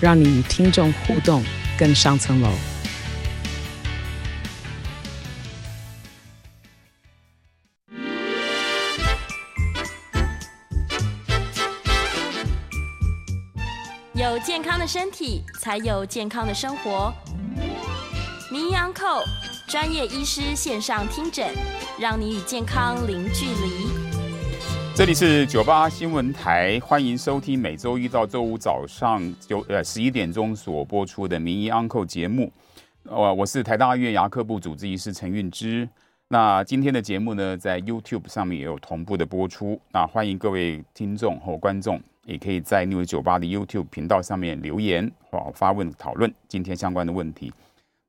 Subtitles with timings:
[0.00, 1.44] 让你与听众互动
[1.78, 2.50] 更上层楼。
[14.14, 17.12] 有健康的身体，才有健康的生活。
[18.50, 19.22] 名医扣
[19.68, 21.54] 专业医师线上听诊，
[21.98, 24.07] 让你与健康零距离。
[24.98, 32.52] 这里是九八新闻台，欢迎收听每周一到周五早上九呃十一点钟所播出的名医昂寇节目。
[33.04, 35.88] 我我是台大医院牙科部主治医师陈运之。
[36.26, 39.80] 那今天的节目呢，在 YouTube 上面也有同步的播出。
[39.92, 47.52] 那欢迎各位听众或观众，也可以在 New 九八的 YouTube 频道上面留言或发问讨论今天相关的问题。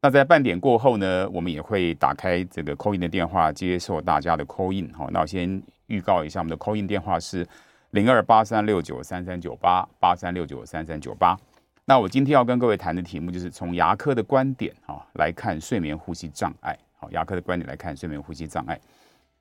[0.02, 4.92] 那在半点过后呢，我们也会打开这个 call in 的电话，接受大家的 call in。
[4.92, 5.62] 好，那我先。
[5.90, 7.46] 预告一下，我们的 call in 电话是
[7.92, 11.38] 零二八三六九三三九八八三六九三三九八。
[11.86, 16.78] 那我今天要跟各位谈的题目就是从牙科的观点啊来看睡眠呼吸障碍。
[16.98, 18.80] 好，牙科的观点来看睡眠呼吸障碍。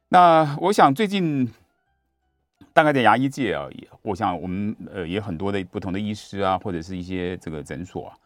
[0.08, 1.46] 那我想最近
[2.72, 3.68] 大概在牙医界啊，
[4.00, 8.16] 我想我们呃也很多的不同的医师啊，或者是一些这个诊所啊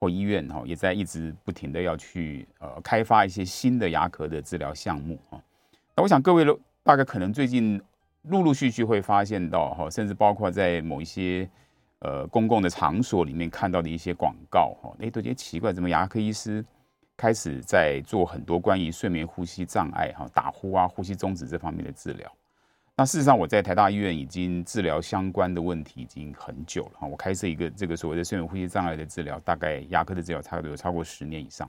[0.00, 5.38] 或医院哈，也在一直不停的要去呃开发一些新的牙科的治疗项目啊。
[5.94, 6.58] 那我想各位都。
[6.88, 7.78] 大概可能最近
[8.22, 11.46] 陆陆续续会发现到哈，甚至包括在某一些
[11.98, 16.64] 呃公共的场所里面看到的一些广告哈，哎，都觉得奇怪，怎么牙科医师
[17.14, 22.32] 开始在做很多关于睡眠呼吸障碍哈、打呼啊、呼吸中止这方面的治疗？
[22.96, 27.06] 那事实上，我在台大医院已经治疗相关的问题已经很久了哈。
[27.06, 31.68] 我开设一个这个所谓的睡眠呼吸障碍的治疗，大概牙科的治疗差不多有超过十年以上。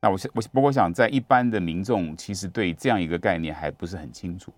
[0.00, 4.52] 那我是我不过想在一般的民众其实对这样一个概念还不是很清楚，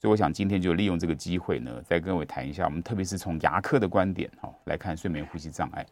[0.00, 5.84] 所以我想今天就利用这个机会呢，再跟各位谈一下，我们特别是从牙科的观点哈来看睡眠呼吸障碍。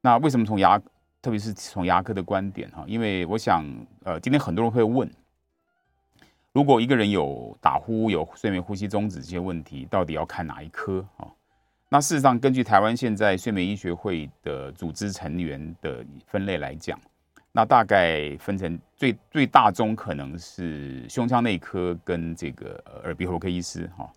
[0.00, 0.76] 那为什么从牙，
[1.20, 2.84] 特别是从牙科的观点哈？
[2.88, 3.64] 因为我想
[4.02, 5.08] 呃，今天很多人会问，
[6.52, 11.30] 如果一个人有打呼、有睡眠呼吸中止这些问题，到底要看哪一科啊？
[11.88, 16.98] 那事实上，根据台湾现在睡眠医学会的组织成员的分类来讲。
[17.54, 24.10] 那大概分成最最大宗可能是胸腔内科跟这个耳鼻喉科医师哈。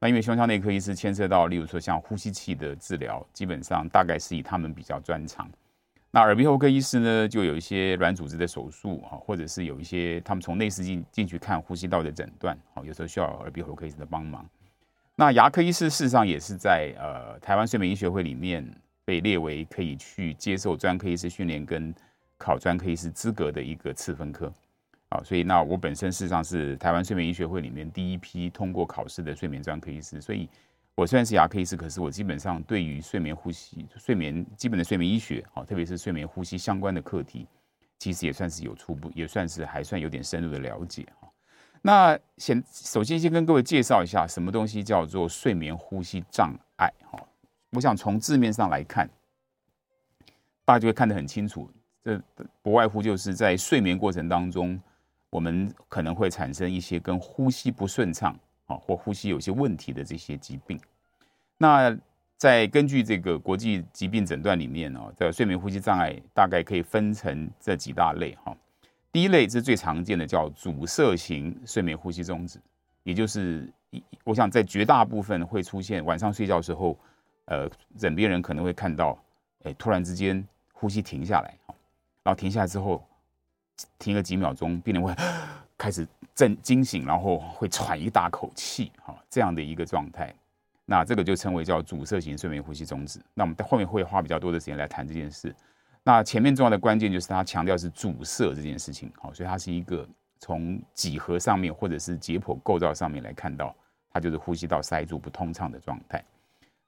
[0.00, 5.46] 那因为胸腔内科医师牵涉到，例如说像呼吸器的治疗，基本上大概是以他们比较专长。
[6.10, 14.48] 那耳鼻喉科医师呢，就有一些软组织的手术啊，或者是有一些他们从内视镜进去看呼吸道的诊断，好，有时候需要耳鼻喉科医师的帮忙。
[15.14, 18.66] 那牙科医师事实上也是在呃台湾睡眠医学会里面
[19.04, 21.94] 被列为可以去接受专科医师训练跟。
[22.38, 24.50] 考专科医师资格的一个次分科，
[25.08, 30.48] 啊，所以那我本身事实上是台湾睡眠医学会里面第一批通过考试的睡眠专科医师，所以
[30.94, 37.46] 我虽然是牙科医师，可是我基本上对于睡眠呼吸、睡眠基本的睡眠医学，啊，特别是睡眠呼吸相关的课题，
[37.98, 41.28] 其实也算是有初步，也算是还算有点深入的了解，哈。
[41.82, 47.18] 那先首先先跟各位介绍一下，什么东西叫做睡眠呼吸障碍，哈，
[47.70, 49.08] 我想从字面上来看，
[50.64, 51.70] 大家就会看得很清楚。
[52.08, 52.18] 这
[52.62, 54.80] 不外乎就是在睡眠过程当中，
[55.28, 60.80] 我们可能会产生一些跟呼吸不顺畅啊，或呼吸有些问题的这些疾病。
[61.58, 61.94] 那
[62.38, 68.56] 在根据这个国际疾病诊断里面呢，这睡眠呼吸障碍大概可以分成这几大类哈。
[69.12, 72.58] 第一类是最常见的，叫阻塞型睡眠呼吸中止，
[73.02, 73.70] 也就是
[74.24, 76.98] 我想在绝大部分会出现晚上睡觉的时候，
[77.44, 79.22] 呃，枕边人可能会看到，
[79.64, 81.54] 哎，突然之间呼吸停下来。
[82.28, 83.02] 然后停下来之后，
[83.98, 85.14] 停个几秒钟，病人会
[85.78, 90.34] 开始震惊醒，然后会喘一大口气，哈，这样的一个状态，
[90.84, 93.18] 那这个就称为叫阻塞型睡眠呼吸中止。
[93.32, 95.56] 那我们在后面会花比较多的时间来谈这件事。
[96.02, 100.06] 那前面重要的关键就是他强调是阻塞这件事情，好，所以它是一个
[100.38, 103.74] 从几何上面或者是解剖构造上面来看到，
[104.12, 106.22] 它就是呼吸道塞住不通畅的状态。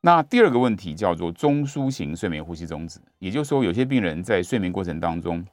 [0.03, 5.45] 那第二个问题叫做中枢型睡眠呼吸中止，也就是说，有些病人在睡眠过程当中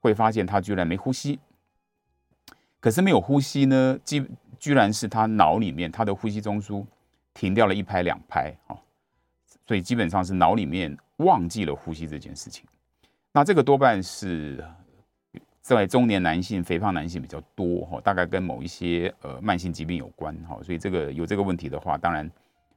[0.00, 1.38] 会发现他居然没呼吸，
[2.80, 4.26] 可是没有呼吸呢，居
[4.58, 6.84] 居然是他脑里面他的呼吸中枢
[7.34, 8.76] 停掉了一拍两拍啊，
[9.66, 12.64] 所以基本上是脑里面忘记了呼吸这件事情。
[13.32, 14.64] 那这个多半是
[15.60, 22.28] 在中年男性、肥胖男性比较多哈，大概跟某一些呃慢性疾病有关哈，所以这个有这个问题的话，当然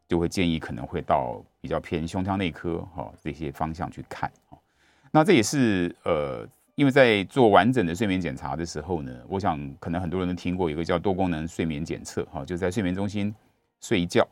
[0.08, 4.32] 就会建议可能会到比较偏胸腔内科哈这些方向去看。
[5.12, 13.34] 那这也是呃，因为在做完整的睡眠检查的时候呢，我想可能很多人都听过一个叫多功能睡眠检测哈，就在睡眠中心
[13.80, 14.28] 睡一觉。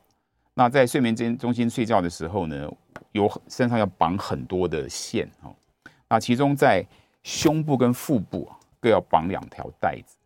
[0.53, 2.69] 那在睡眠间中心睡觉的时候呢，
[3.11, 5.53] 有身上要绑很多的线哈。
[6.09, 6.85] 那其中在
[7.23, 10.17] 胸部跟腹部各要绑两条带子。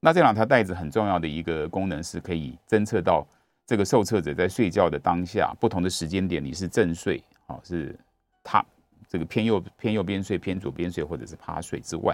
[0.00, 3.26] 那这两条带子很重要的一个功能是可以侦测到
[3.70, 7.96] 这个受测者在睡觉的当下不同的时间点，你是正睡啊，是
[8.42, 8.66] 他
[9.08, 12.12] 这个偏右偏右边睡、偏左边睡或者是趴睡之外，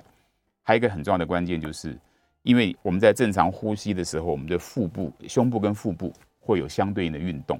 [0.63, 1.99] 还有一个很重要的关键就是，
[2.43, 7.59] 因为我们在正常呼吸的时候，我们的腹部、胸部跟腹部会有相对应的运动，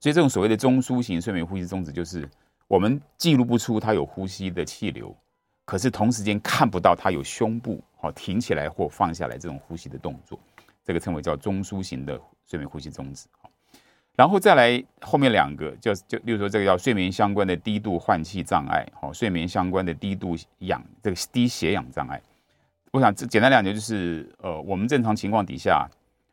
[0.00, 2.26] 所以这种所谓的中枢型睡眠呼吸中止就是。
[2.68, 5.14] 我们记录不出他有呼吸的气流，
[5.66, 10.40] 可是同时间看不到他有胸部好挺起来或放下来这种呼吸的动作，
[10.82, 13.50] 这个称为叫中枢型的睡眠呼吸中止好。
[14.14, 22.20] 然后再来后面两个就就，例如说这个叫睡眠相关的低度换气障碍，好，睡眠相关的低度氧这个低血氧障碍。
[22.90, 25.88] 我想这简单两句就是，呃，我们正常情况底下，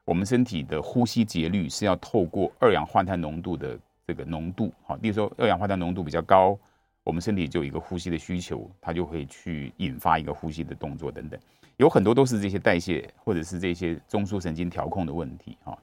[0.06, 3.80] 我们身体的呼吸节律是要透过二氧化碳浓度的。
[4.10, 6.58] 这个浓度，好，例如说二氧化碳浓度比较高，
[7.04, 11.40] 我们身体就有一个呼吸的需求，它就会去引发一个呼吸的动作等等，
[11.78, 15.78] 有很多都是这些代谢或者是这些中枢神经调控的问题啊。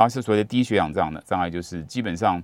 [0.00, 2.42] 然后是所谓的低血氧障的障碍，就是基本上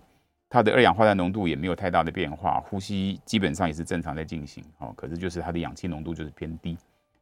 [0.51, 6.77] 它的二氧化碳浓度也没有太大的变化，呼吸基本上也是正常在进行，哦，可是就是它的氧气浓度就是偏低，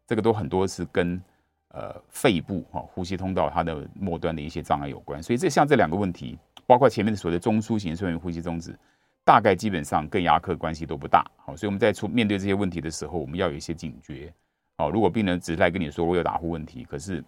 [0.08, 1.22] 这个都很多是跟
[1.68, 6.36] 呃肺部哈呼吸通道它的末端的一些障碍有关，所以这像这两个问题。
[6.66, 8.74] 包括前面的所谓的中枢型睡眠呼吸中止，
[9.22, 11.22] 大概基本上跟牙科关系都不大。
[11.44, 14.32] 好，所以我们在出面对这些问题的时候，我们要有一些警觉。
[14.78, 17.22] 好，如果病人只是来跟你说我有打呼问题，可是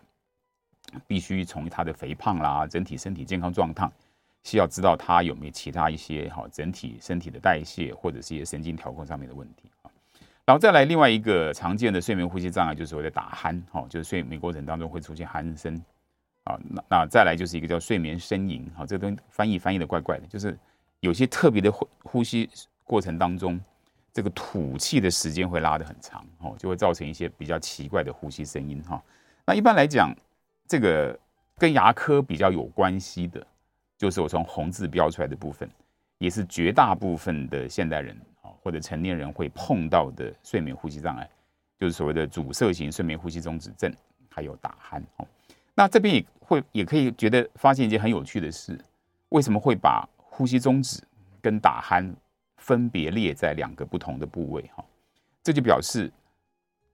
[1.07, 3.91] 必须从他的肥胖啦、整体身体健康状态，
[4.45, 9.91] 需要知道他有没有其他一些好整体身体的代谢或者是一些神经调控上面的问题啊。
[10.45, 13.61] 然后再来另外一个常见的睡眠呼吸障碍，就是所谓的打鼾。
[13.71, 15.83] 哈，就是睡眠过程当中会出现鼾声。
[16.45, 20.57] 啊，那那再来就是一个叫睡眠呻吟，哈，这个东西翻译翻译的怪怪的，就是
[21.01, 22.49] 有些特别的呼呼吸
[22.85, 23.61] 过程当中，
[24.13, 29.03] 这个吐气的时间会拉得很长，哦，就会造成一些比较奇怪的呼吸声音，哈。
[29.45, 30.15] 那一般来讲，
[30.69, 31.19] 这个
[31.57, 33.47] 跟牙科比较有关系的，
[33.97, 35.69] 就是我从红字标出来的部分，
[36.19, 41.29] 也是绝大部分的现代人啊或者成年人会碰到的睡眠呼吸障碍，
[41.79, 43.93] 就是所谓的阻塞型睡眠呼吸中止症，
[44.29, 45.27] 还有打鼾，哦。
[45.75, 48.79] 那这边也会也可以觉得发现一件很有趣的事，
[49.29, 51.03] 为什么会把呼吸中止
[51.41, 52.13] 跟打鼾
[52.57, 54.63] 分别列在两个不同的部位？
[54.75, 54.85] 哈，
[55.43, 56.11] 这就表示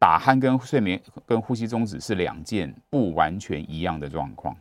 [0.02, 4.52] 打鼾跟睡眠跟呼吸中止是两件不完全一样的状况。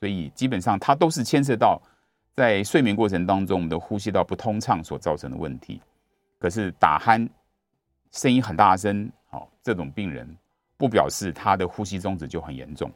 [0.00, 1.80] 所以基本上它都是牵涉到
[2.34, 5.80] 在睡眠过程当中我们的呼吸道不通畅所造成的问题。
[6.40, 7.28] 可是打鼾
[8.10, 10.28] 声音很大声，好，这种病人
[10.76, 12.90] 不表示他的呼吸中止就很严重。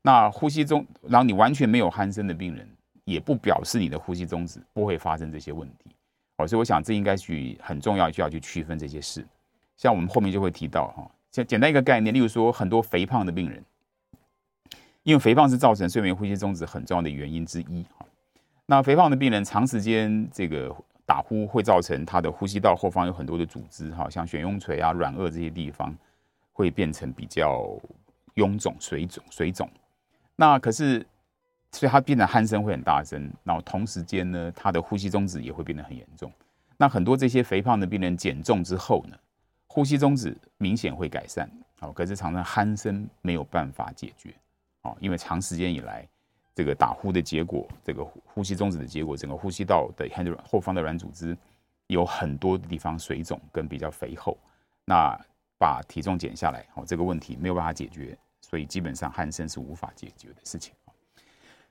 [0.00, 2.66] 那呼吸中，然后你完全没有鼾声的病人，
[3.04, 5.94] 也不表示你的呼吸中止不会发生这些问题。
[6.38, 9.22] 好，所以我想这应该去很重要，需要去区分这些事。
[9.76, 13.64] 像我们后面就会提到哈，简简单一个概念，例如说很多肥胖的病人，
[15.02, 17.82] 因为肥胖是造成睡眠呼吸中止很重要的原因之一。
[17.98, 18.06] 哈，
[18.66, 20.74] 那肥胖的病人长时间这个
[21.04, 25.94] 打呼会造成他的呼吸道后方有很多的组织，哈，像悬雍垂啊、软腭这些地方
[26.52, 27.76] 会变成比较
[28.36, 29.68] 臃肿、水肿、水肿。
[30.36, 31.04] 那可是，
[31.72, 36.30] 所以他变得鼾声会很大声，然后同时间呢，他的呼吸中止也会变得很严重。
[36.76, 39.16] 那很多这些肥胖的病人减重之后呢，
[39.72, 41.50] 呼吸中止明显会改善，
[41.80, 44.34] 好，可是常常鼾声没有办法解决，
[44.82, 46.06] 好，因为长时间以来
[46.54, 50.06] 这个打呼的结果，这个呼吸中止的结果，整个呼吸道的
[50.46, 51.34] 后方的软组织
[51.86, 54.36] 有很多地方水肿跟比较肥厚，
[54.84, 55.18] 那
[55.56, 58.14] 把体重减下来，好，这个问题没有办法解决。
[58.44, 60.74] 所以基本上鼾声是无法解决的事情。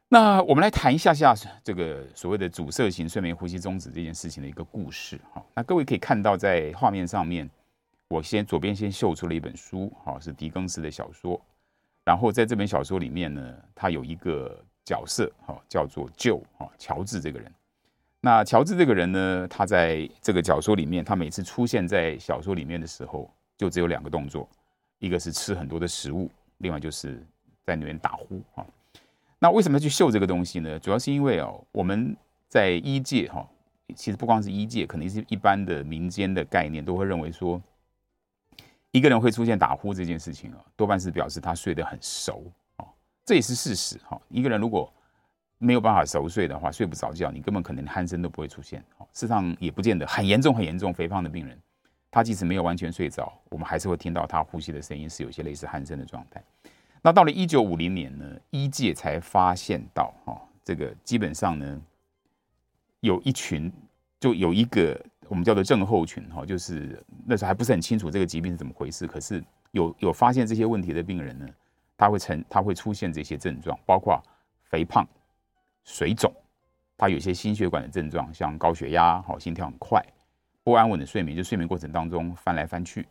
[0.08, 5.20] 那我们来谈一下下这个所谓的阻塞型睡眠呼吸中止这件事情的一个故事。
[5.31, 7.48] 哈，那各位可以看到在画面上面，
[8.12, 11.39] 我先左边先秀出了一本书，哈，是狄更斯的小说。
[12.03, 17.50] 然后在这本小说里面呢，他有一个角色，哈，叫做 Joe，哈，乔治这个人。
[18.20, 24.50] 那乔治这个人呢，他在这个小说里面，他每次出现在小说里面的时候，就只有两个动作，
[25.00, 26.30] 一个是吃很多的食物。
[26.58, 27.25] 另外就是
[27.63, 28.65] 在那边打呼啊，
[29.39, 30.77] 那为什么要去秀这个东西呢？
[30.77, 32.13] 主要是因为哦，我们
[32.50, 33.48] 在医界哈，
[33.96, 37.60] 其实不光是医界，可能是一般的民间的概念，都会认为说，
[38.91, 42.43] 一个人会出现打呼这件事情啊，多半是表示他睡得很熟
[42.77, 42.86] 啊，
[43.25, 44.19] 这也是事实哈。
[44.29, 44.91] 一个人如果
[45.57, 48.79] 没有办法熟睡的话，睡不着觉，你根本可能鼾声都不会出现。
[49.13, 51.57] 事实上也不见得很严重，很严重，肥胖的病人，
[52.10, 56.43] 他即使没有完全睡着，我们还是会听到他呼吸的声音是有些类似鼾声的状态。
[57.01, 61.81] 那到了一九五零年呢，医界才发现到哈，这个基本上呢。
[63.03, 63.74] 有一群，
[64.19, 64.95] 就有一个
[65.32, 69.08] 我们叫做症候群哈，就是那时候还不是很清楚这个疾病是怎么回事。
[69.08, 71.48] 可是有有发现这些问题的病人呢，
[71.96, 74.22] 他会成他会出现这些症状，包括
[74.66, 75.08] 肥胖、
[75.86, 76.30] 水肿，
[76.98, 80.06] 他有些心血管的症状，像高血压、好心跳很快、
[80.66, 83.08] 不安稳的睡眠，就睡眠过程当中翻来翻去，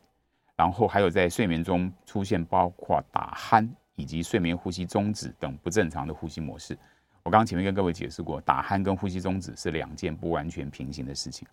[0.57, 6.77] 然后还有在睡眠中出现包括打鼾以及睡眠呼吸中止等不正常的呼吸模式。
[7.23, 11.49] 我刚刚前面跟各位解释过，打鼾跟呼吸中止是两件不完全平行的事情。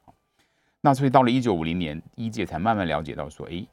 [0.82, 3.66] 那所以到了一九五零年，医界才慢慢了解到说，哎，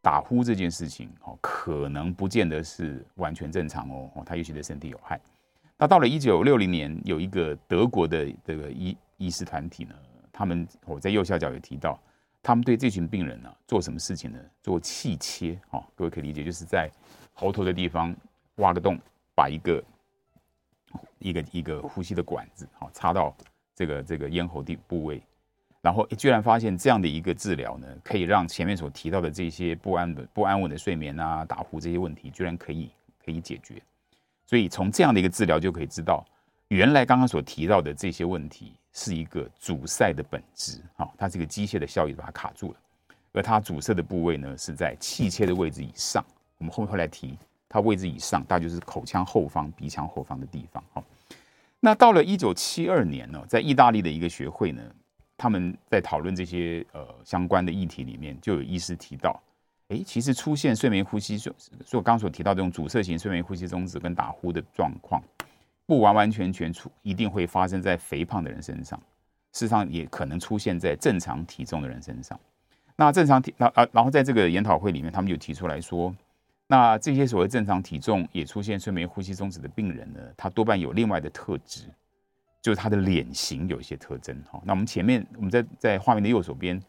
[0.00, 5.20] 打呼这件事情哦，可能不见得是完全正常哦，哦它也许对身体有害。
[5.76, 9.94] 那到了一九六零年，有一个德国的这个医医师团体呢，
[10.32, 11.98] 他们我在右下角有提到，
[12.42, 14.38] 他们对这群病人呢做什么事情呢？
[14.62, 16.90] 做气切哦，各位可以理解，就是在
[17.32, 18.14] 喉头的地方
[18.56, 18.98] 挖个洞，
[19.34, 19.82] 把一个。
[21.20, 23.34] 一个一个呼吸的管子，好插到
[23.74, 25.22] 这个这个咽喉的部位，
[25.82, 32.88] 然后居然发现这样的一个治疗呢，可以让前面所提到的这些不安的不安稳的睡眠啊、打呼这些问题，居然可以
[33.22, 33.74] 可以解决。
[34.46, 36.24] 所以从这样的一个治疗就可以知道，
[36.68, 42.78] 原来刚刚所提到的这些问题是一个阻塞的本质，好，它是一个机械的效应把它卡住了，
[43.32, 46.24] 而它阻塞的部位呢是在气切的位置以上，
[46.58, 47.36] 我们后面会来提。
[47.68, 50.84] 它位置以上，大概就是口腔后方、鼻腔后方的地方。
[50.92, 51.02] 哈，
[51.80, 54.82] 那到了一九七二年呢，在意大利的一个学会呢，
[55.42, 59.42] 他们在讨论这些呃相关的议题里面，就有医师提到，
[59.88, 61.50] 诶，其实出现睡眠呼吸，就
[61.84, 65.20] 就我刚刚所提到这种阻塞型睡眠呼吸中止跟打呼的状况，
[65.84, 68.96] 不完完全全出一定会发生在肥胖的人身上，
[69.52, 72.38] 事实上也可能出现在正常体重的人身上。
[72.94, 76.14] 那正常体那啊，然后在这个研讨会里面，他们就提出来说。
[76.68, 81.86] 那这些所谓正常体重也出现睡眠呼吸中止的病人呢，他多半有另外的特质，
[82.62, 84.58] 就是他的脸型有一些特征哈。
[84.64, 86.80] 那我们前面我们在在画面的右手边，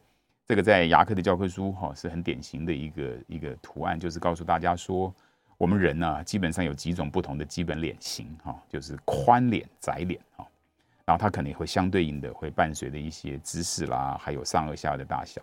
[0.45, 5.13] 这个在牙科的教科书哈是很典型的一个一个图案，就是告诉大家说，
[5.57, 10.47] 我们人呢基本上有几种不同的基本脸型哈，就是宽脸、窄脸哈，
[11.05, 15.41] 然后它可能会相对应的会伴随着一些姿势啦，还有上颚下顎的大小。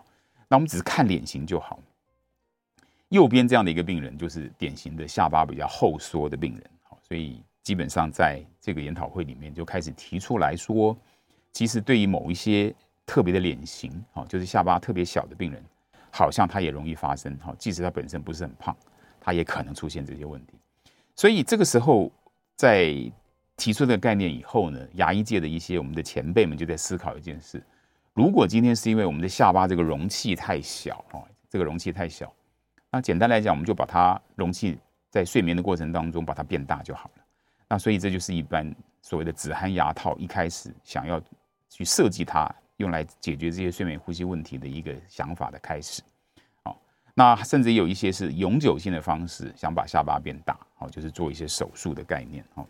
[0.49, 1.79] 那我们只是看脸型就好。
[3.09, 6.71] 右边这样的一个病人，就是典型的下巴比较后缩的病人，
[7.03, 10.97] 所以基本上在这个研讨会里面就开始提出来说，
[11.53, 12.75] 其实对于某一些
[13.07, 15.63] 特别的脸型，哦就是下巴特别小的病人，
[16.11, 18.77] 好像他也容易发生哈，即使他本身不是很胖，
[19.21, 20.55] 他也可能出现这些问题。
[21.17, 22.11] 所以这个时候
[22.57, 22.95] 在
[23.57, 27.63] 提出这个概念以后呢，牙医界的一些我们的前辈们就在思考一件事：
[28.15, 31.05] 如果今天是因为我们的下巴这个容器太小，
[31.49, 32.33] 这个容器太小。
[32.91, 34.79] 那简单来讲，我们就把它容器
[35.11, 37.20] 在睡眠的过程当中把它变大就好了。
[37.71, 41.19] 那所以这就是一般所谓的止鼾牙套一开始想要
[41.71, 46.03] 去设计它用来解决这些睡眠呼吸问题的一个想法的开始。
[46.65, 46.79] 好，
[47.15, 52.45] 那甚至有一些是永久性的方式，想把下巴变大，好，就是做一些手术的概念。
[52.55, 52.67] 好，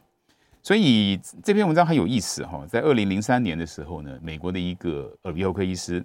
[0.63, 6.05] 所以这篇文章很有意思哈，在二零零三年的时候呢，美国的一个耳鼻喉科医师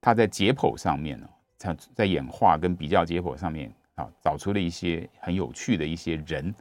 [0.00, 1.28] 他在解剖上面呢。
[1.94, 6.52] 在演化跟比较解剖上面啊，找出了一些很有趣的一些人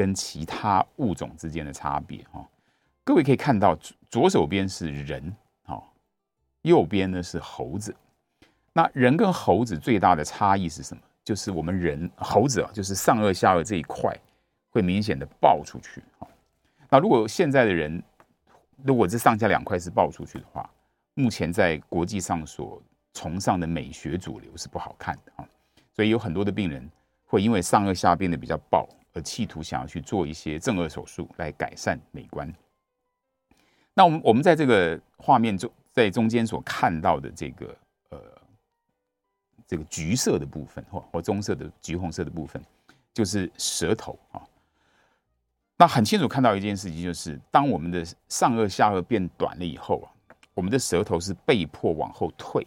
[0.00, 2.42] 跟其他物种之间的差别哈。
[3.04, 3.76] 各位可以看到，
[4.08, 5.36] 左手边是人，
[6.62, 7.94] 右边呢是猴子。
[8.72, 11.02] 那人跟猴子最大的差异是什么？
[11.22, 14.10] 就是我们人猴子啊，就是上颚下颚这一块
[14.70, 16.02] 会明显的爆出去。
[16.88, 18.02] 那如果现在的人，
[18.82, 20.70] 如果这上下两块是爆出去的话，
[21.12, 25.44] 目前在国际上所崇尚的美学主流是不好看的啊，
[25.94, 26.90] 所以有很多的病人
[27.30, 32.52] 会因为上颚下变得比较暴，而企图想要去做一些正顎手术来改善美观。
[33.94, 37.76] 那我们我们在这个画面中，在中间所看到的这个
[38.08, 38.18] 呃
[39.64, 42.60] 这个橘色的部分或或棕色的橘红色的部分，
[43.14, 44.42] 就是舌头啊。
[45.76, 50.10] 那很清楚看到一件事情，就是当我们的上颚下颚变短了以后啊，
[50.52, 52.66] 我们的舌头是被迫往后退。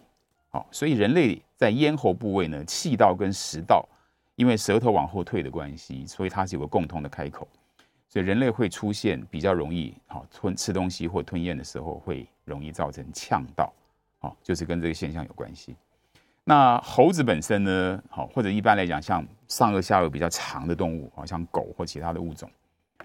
[0.50, 3.88] 好，所以人类在咽喉部位呢，气道跟食道，
[4.36, 7.48] 因为舌头往后退的关系，所以它是有个共同的开口。
[8.10, 13.74] 所以人类会出现比较容易好吞吃东西或吞咽的时候会容易造成呛到，
[14.20, 15.76] 好，就是跟这个现象有关系。
[16.44, 22.48] 那猴子本身呢，好或者一般来讲，像上颚下颚比较长的动物，好像狗或其他的物种，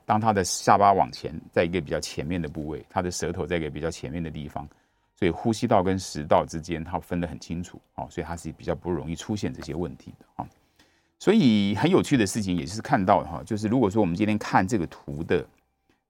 [0.05, 4.69] 当它的下巴往前，在一个比较前面的部位，它的舌头在一个比较前面的地方，
[5.17, 10.47] 所以呼吸道跟食道之间它分得很清楚，好，所以它是比较不容易出现这些问题的啊。
[11.21, 15.45] 所以很有趣的事情也是看到哈，就是如果说我们今天看这个图的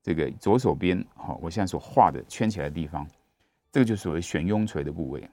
[0.03, 3.09] 这个左手边哈，我现在所画的圈起来的地方，
[3.73, 5.27] 这个就所谓悬雍垂的部位。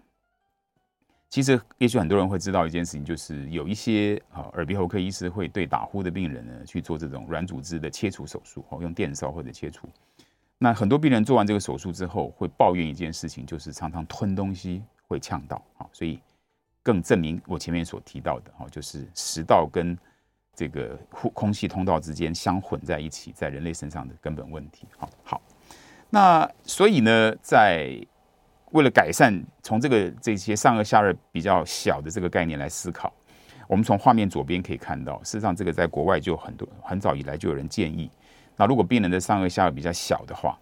[1.29, 9.89] 其实也许很多人会知道一件事情，就是有一些啊耳鼻喉科医师会对打呼的病人呢去做这种软组织的切除手术，哦，用电烧或者切除。
[10.57, 16.17] 那很多病人做完这个手术之后，会抱怨一件事情，就是常常吞东西会呛到啊，所以。
[16.85, 19.97] 更证明我前面所提到的哈，就是食道跟
[20.53, 24.85] 这个空空气通道之间相混在一起，在人类身上的根本问题。
[24.95, 25.41] 好，好，
[26.11, 27.99] 那所以呢，在
[28.71, 33.11] 为了改善从这个这些上颚下颚比较小的这个概念来思考，
[33.67, 38.11] 我们从画面左边可以看到，事实上这个在国外就很多很早以来就有人建议，
[38.55, 40.55] 那如果病人的上颚下颚比较小的话，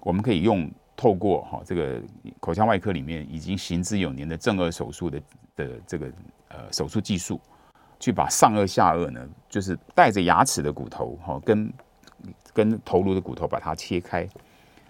[0.00, 0.70] 我们可以用。
[1.00, 1.98] 透过哈这个
[2.40, 5.22] 口腔外科里面已经行之有年的正颚手术的
[5.56, 6.12] 的这个
[6.48, 7.40] 呃手术技术，
[7.98, 11.72] 去把上颚下颚呢，就是带着牙齿的骨头哈跟
[12.52, 14.28] 跟头颅的骨头把它切开，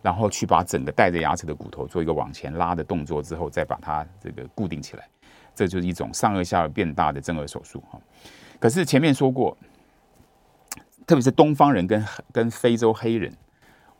[0.02, 5.08] 然后去把整个带着牙齿的骨头做一个往前拉的动作之后，再把它这个固定起来，
[5.54, 8.00] 这就是一种上颚下颚变大的正颚手术哈。
[8.58, 9.56] 可是前面说过，
[11.06, 13.32] 特别是东方人跟跟非洲黑人，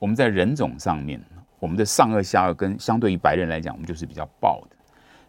[0.00, 1.22] 我们在人种上面。
[1.60, 4.76] 我们的上颚下颚跟相对于白人来讲，我们就是比较暴的，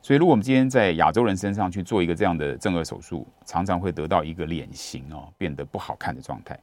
[0.02, 6.58] 所以如果我们今天在亚洲人身上去做一个这样的正顎手术，常常会得到一个脸型哦变得不好看的状态。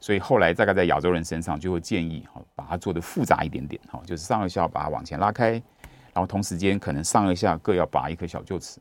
[0.00, 5.50] 所以后来大概在亚洲人身上就会建议哈，把它做得复杂一点点哈，就是上颚下把它往前拉开，
[6.12, 8.78] 然后同时间可能上颚下各要拔一颗小臼齿，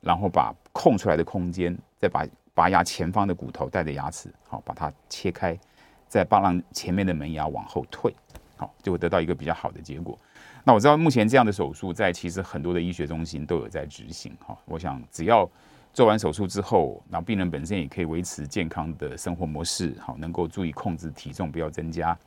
[0.00, 2.24] 然后把空出来的空间再把
[2.54, 5.58] 拔牙前方的骨头带着牙齿好把它切开，
[6.06, 8.14] 再把让前面的门牙往后退。
[8.56, 10.18] 好，就会得到一个比较好的结果。
[10.64, 14.36] 那我知道目前这样的手术在其实很多的医学中心都有在执行。
[14.40, 15.48] 哈，我想只要
[15.92, 22.18] 做完手术之后，那病人本身也可以维持健康的生活模式，好，能够注意控制体重不要增加。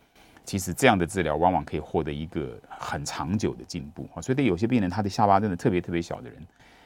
[0.45, 4.07] 其实这样的治疗往往可以获得一个很长久的进步。
[4.21, 6.41] 所以对有些病人他的下巴真的特别特别小的人，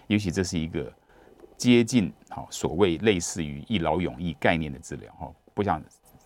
[0.07, 0.91] 尤其这是一个
[1.55, 5.13] 接近好所谓类似于一劳永逸概念的治疗。
[5.13, 5.81] 哈，不想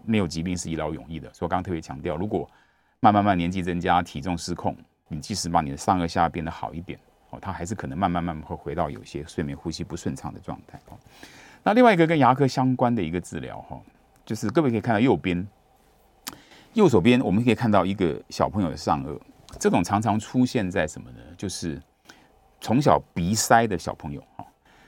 [0.06, 1.32] 没有疾病是一劳永逸的。
[1.34, 2.50] 所以我刚刚特别强调，如果
[3.00, 4.76] 慢慢慢年纪增加，体重失控，
[5.08, 10.80] 你即使把你的上颚下变得好一点，哦，它还是可能慢慢慢慢会回到有些睡眠呼吸不顺畅的状态。
[10.90, 10.98] 哦，
[11.64, 13.80] 那另外一个跟牙科相关的一个治疗，哈，
[14.26, 15.48] 就是各位可以看到右边，
[16.74, 19.20] 右手边我们可以看到一个小朋友的上颚，
[19.60, 21.18] 这种常常出现在什么呢？
[21.38, 21.80] 就是
[22.60, 24.46] 从小鼻塞的小朋友，哈，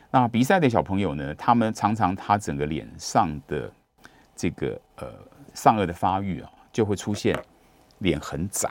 [0.10, 3.72] 那鼻塞的小朋友呢，他们常常他整个脸上的
[4.36, 5.14] 这个呃
[5.54, 7.38] 上颚的发育啊，就会出现。
[8.00, 8.70] 脸很窄，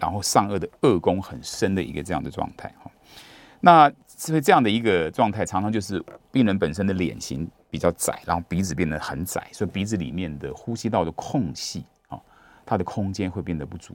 [0.00, 2.90] 然后上颚的颚弓很深的一个这样的状态哈。
[3.60, 12.20] 那所以这样的一个状态，常常就是病人本身的脸型比较窄，然后鼻子变得很窄，所以鼻子里面的呼吸道的空隙啊，
[12.66, 13.94] 它的空间会变得不足。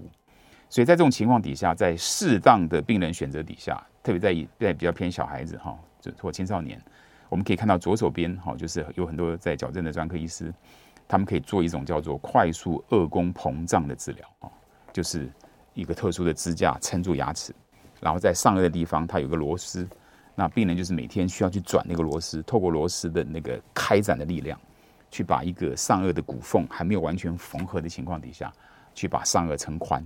[0.70, 6.82] 所以在这种情况底下，在适当的病人选择底下，特别在在比较偏小孩子哈，就或青少年，
[7.30, 10.54] 我们可以看到左手边哈，就是有很多在矫正的专科医师，
[11.08, 14.50] 他们可以做一种叫做快速顎弓膨胀的治疗啊。
[14.92, 15.30] 就是
[15.74, 17.54] 一个特殊的支架撑住牙齿，
[18.02, 19.88] 然后在上颚的地方它有个螺丝，
[20.34, 24.60] 那病人就是每天需要去转那个螺丝，透过螺丝的那个开展的力量，
[25.12, 28.52] 去把一个上颚的骨缝还没有完全缝合的情况底下，
[28.96, 30.04] 去把上颚撑宽。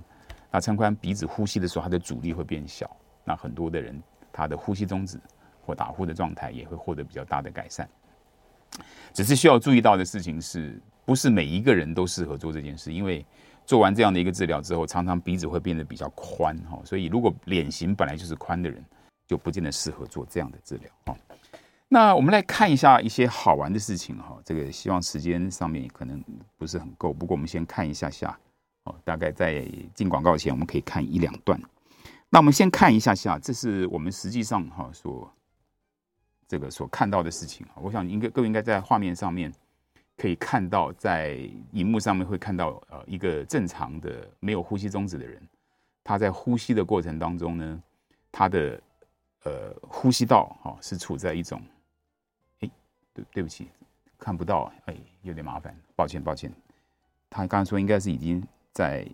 [0.52, 2.90] 那撑宽，鼻子呼吸的时候，它的阻力会变小。
[3.24, 4.02] 那很多的人
[4.34, 5.18] 他的呼吸中止
[5.66, 7.88] 或打呼的状态也会获得比较大的改善。
[9.14, 10.82] 只是需要注意到的事情是，
[11.12, 13.26] 不是每一个人都适合做这件事，因为。
[13.64, 18.84] 做完这样的一个治疗之后，常常鼻子会变得比较宽哈，所以如果脸型本来就是宽的人，
[19.28, 21.16] 就不见得适合做这样的治疗哈。
[21.88, 26.22] 那我们来看一下一些好玩的事情哈，这个希望时间上面可能
[26.58, 28.38] 不是很够，不过我们先看一下下
[28.86, 31.58] 哦，大概在进广告前我们可以看一两段。
[32.30, 35.32] 那我们先看一下下，这是我们实际上哈所
[36.48, 37.66] 这个所看到的事情。
[37.76, 39.54] 我想应该各位应该在画面上面。
[40.18, 41.38] 可以看到，在
[41.72, 45.42] 荧幕上面会看到，呃，一个正常的没有呼吸中止的人，
[46.04, 47.84] 他在呼吸的过程当中呢，
[48.32, 48.82] 他的
[49.44, 51.60] 呃呼吸道哈是处在一种，
[52.60, 52.70] 哎，
[53.14, 53.68] 对对不起，
[54.20, 56.54] 看不到，哎，有点麻烦，抱歉抱歉，
[57.30, 59.08] 他刚才说应该是已经在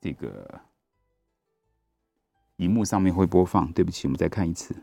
[0.00, 0.60] 这个
[2.56, 3.70] 荧幕上面会播放。
[3.72, 4.74] 对不起，我们再看一次。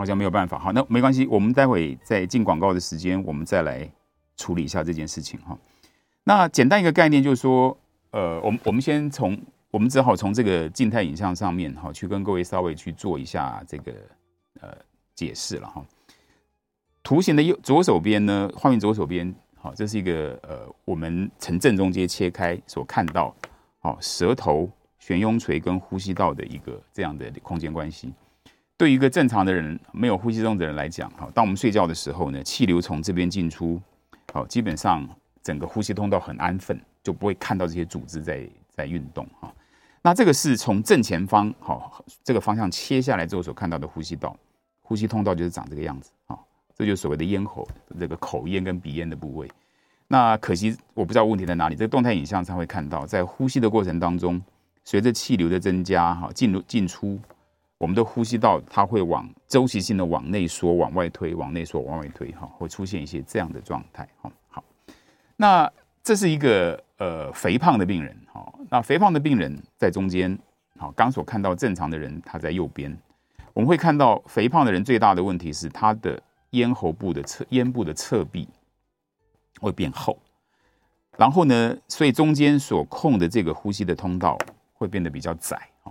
[0.00, 0.58] 好像没有办法。
[0.58, 3.86] 好，那没关系，我们待会在进广告的时间，我们再来
[4.34, 5.58] 处理一下这件事情哈。
[6.24, 7.76] 那简单一个概念就是说，
[8.12, 9.38] 呃，我们我们先从
[9.70, 13.92] 我们只好从这个静态影像上面哈，去跟各位稍微去做一下这个
[14.62, 14.74] 呃
[15.14, 15.84] 解释了哈。
[17.02, 23.36] 图形的右左手边呢，画面左手边，好，这是一个呃，我们从正中间切开所看到，
[23.80, 24.66] 好，舌头、
[24.98, 28.10] 悬雍垂跟呼吸道的一个这样的空间关系。
[28.80, 33.78] 对于一个正常的人，没有呼吸中的人来讲，哈，当我们睡觉的时候呢，气流从这边进出，
[34.32, 35.06] 好，基本上
[35.42, 39.52] 整个呼吸通道很安分，就不会看到这些组织在在运动，哈。
[40.00, 44.34] 那这个是从正前方，好，这个方向切下来之后所看到的呼吸道，
[44.80, 46.38] 呼吸通道就是长这个样子，啊，
[46.74, 49.46] 这就是所谓的咽喉，这个口咽跟鼻咽的部位。
[50.08, 54.40] 那可惜我不知道问题在哪里，这个动态影像上会看到，在呼吸的过程当中，
[54.86, 57.20] 随着气流的增加，哈，进入进出。
[57.80, 64.30] 我们的呼吸道它会往周期性的往内缩、往外推、往内缩、往外推，哈，会出现一些这样的状态，哈。
[64.50, 64.62] 好，
[65.34, 68.52] 那这是一个呃肥胖的病人，哈。
[68.68, 70.38] 那肥胖的病人在中间，
[70.76, 72.94] 好，刚所看到正常的人他在右边，
[73.54, 78.46] 我们会看到肥胖的人最大的问题是他的咽喉部的侧咽部的侧壁
[79.58, 80.18] 会变厚，
[81.16, 84.36] 然后呢，所以中间所控的这个呼吸的通道
[84.74, 85.90] 会变得比较窄，哈。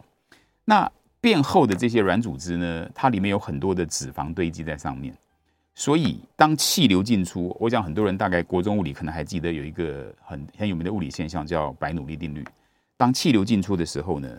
[0.65, 5.13] 那变厚的这些软组织呢，它里面有很多的脂肪堆积在上面，
[5.75, 12.45] 所以当气流进出，我想很多人大概国中物理可能还记得有一个很很有名的物理现象叫白努力定律。
[12.95, 14.29] 当气流进出的时候呢，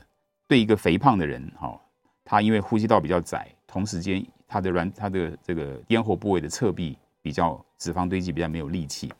[0.48, 1.78] 对一个肥胖的人，哈，
[2.24, 9.12] 他因为呼吸道比较窄，同时间他的软他的这个咽喉部位的侧壁比较脂肪堆积比较没有力气，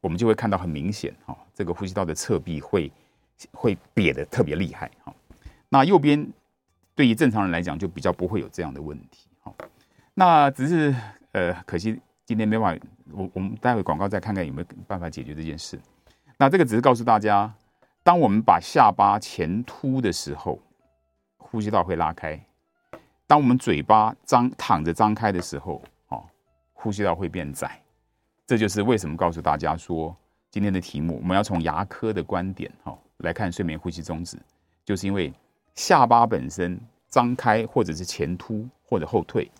[0.00, 2.90] 我们就会看到很明显，哈，这个呼吸道的侧壁会
[3.52, 5.14] 会瘪的特别厉害，哈。
[5.68, 6.26] 那右边。
[6.94, 9.26] 对于正常人来讲，就比较不会有这样的问题。
[9.40, 9.54] 好，
[10.14, 10.94] 那只是
[11.32, 15.80] 呃，可惜今天没办法，我我们待会广告再看看有没有办法解决这件事。
[16.36, 17.50] 那这个只是告诉大家，
[18.02, 20.58] 当我们把下巴前凸的时候，
[21.38, 22.36] 呼吸道会拉开；
[23.26, 26.22] 当我们嘴巴张躺着张开的时候，哦，
[26.74, 27.80] 呼吸道会变窄。
[28.46, 30.14] 这就是为什么告诉大家说，
[30.50, 34.38] 今天的题目我们要从牙科的观点，哈，来看睡眠呼吸中止，
[34.84, 35.32] 就是因为。
[35.74, 39.50] 下巴本身张开或者是前凸或者后退，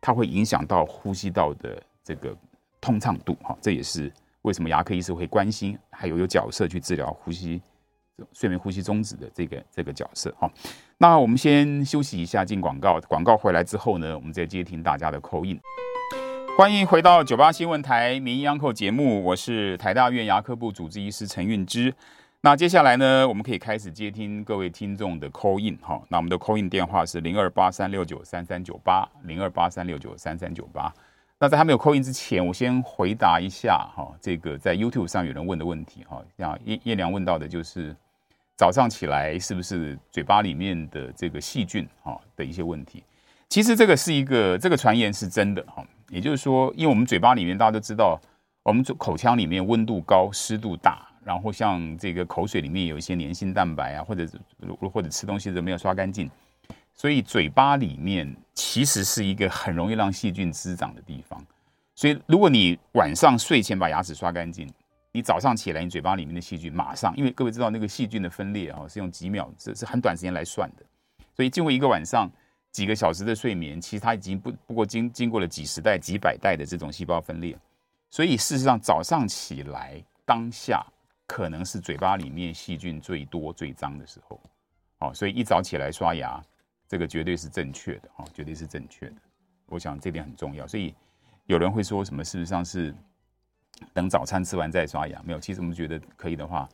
[0.00, 2.36] 它会影响到呼吸道的这个
[2.80, 7.60] 通畅度哈，这也是为什么牙科医师会关心，还有有角色去治疗呼吸
[8.32, 10.50] 睡眠呼吸中止的这个这个角色哈。
[10.98, 15.58] 那我们先休息一下，进广告，广告回来之后呢，我们再接听大家的口音。
[16.58, 21.94] 欢迎回到九八新闻台名医央叩节目，我是台大院牙科部主治医师陈运之。
[22.44, 26.02] 那接下来呢，我们可以开始接听各位听众的 call in 哈。
[26.08, 30.92] 那我们的 call in 电话是零二八三六九三三九八零二八三六九三三九八。
[31.38, 36.20] 那在还没有 call in 之前，我先回答一下哈，这个在 YouTube 上有人问的问题哈。
[36.36, 37.94] 像叶叶良问到的就是
[38.56, 43.04] 早上起来是不是嘴巴里面的这个细菌哈的一些问题。
[43.48, 48.20] 其实这个是一个这个传言是真的哈，也就是说，因为我们嘴巴里面大家都知道，
[48.64, 51.06] 我们口腔里面温度高，湿度大。
[51.24, 54.28] 然后像这个口水里面有一些粘性蛋白啊，或者
[54.92, 56.28] 或者吃东西都没有刷干净，
[56.92, 61.40] 所以嘴巴里面其实是一个很容易让细菌滋长的地方。
[61.94, 64.68] 所以如果你晚上睡前把牙齿刷干净，
[65.12, 70.84] 你早上起来你嘴巴里面的细菌马上，因为各位知道那个细菌的分裂啊是用几秒，是是很短时间来算的。
[71.36, 72.28] 所以经过一个晚上
[72.72, 77.56] 几个小时的睡眠，其实它已经不不过经经过了几十代几百代的这种细胞分裂。
[78.10, 80.84] 所以事实上早上起来当下。
[81.32, 84.38] 可能是嘴巴里面细菌最多最脏的时候，
[84.98, 86.38] 哦，所以一早起来刷牙，
[86.86, 89.14] 这个绝对是正确的，哦，绝对是正确的。
[89.64, 90.66] 我想这点很重要。
[90.66, 90.94] 所以
[91.46, 92.22] 有人会说什么？
[92.22, 92.94] 事实上是
[93.94, 95.22] 等早餐吃完再刷牙？
[95.24, 96.68] 没有，其实我们觉得可以的话，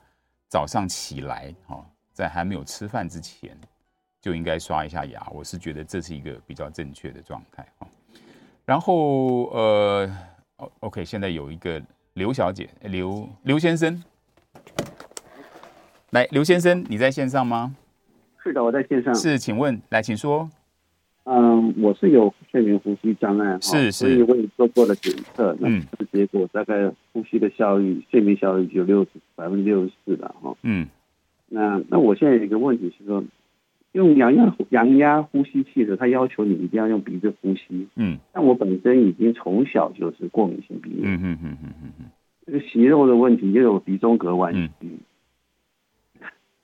[0.49, 3.57] 早上起来，哈，在还没有吃饭之前
[4.21, 5.25] 就应该刷一下牙。
[5.31, 7.87] 我是觉得这是一个比较正确的状态，哈。
[8.65, 10.19] 然后，呃
[10.81, 11.81] ，OK，现在有一个
[12.15, 14.03] 刘小姐，刘刘先生。
[16.11, 17.77] 来，刘先生，你在线上吗？
[18.43, 19.15] 是的，我在线上。
[19.15, 20.49] 是，请问，来，请说。
[21.25, 30.89] 嗯，我是有睡眠呼吸障碍，是是，所以我也做过了检测，嗯，结果大概呼吸的效率、睡眠效率有六十百分之六十四了，哈，嗯。
[31.51, 33.25] 那那我现在有一个问题是说，
[33.93, 37.87] 用氧压氧压呼吸器的时候，他要求你一定要用鼻子呼吸。
[37.97, 41.03] 嗯，但我本身已经从小就是过敏性鼻炎。
[41.05, 42.18] 嗯嗯嗯嗯嗯嗯，这个
[42.69, 44.71] 息肉的问题又有鼻中隔弯曲。
[44.81, 44.99] 嗯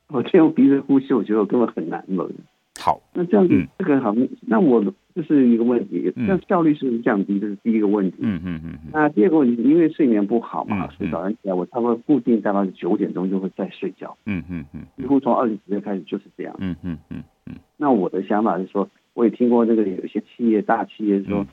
[0.08, 2.30] 我这用鼻子呼吸，我觉得我根本很难了。
[2.78, 7.40] 好，那这样子，这个好，那我这是一个问题，嗯、那效率是不是降低？
[7.40, 8.18] 这是第一个问题。
[8.20, 8.78] 嗯嗯嗯。
[8.92, 14.16] 那第二个问题，因为睡眠不好嘛，嗯、所以早上起来我差不多固定大概是九点钟就会再睡觉。
[14.26, 14.82] 嗯嗯嗯。
[14.98, 16.54] 几乎从二十几岁开始就是这样。
[16.60, 17.54] 嗯嗯嗯嗯。
[17.76, 21.44] 那我的想法是说，我也听过那个有些企业大企业说，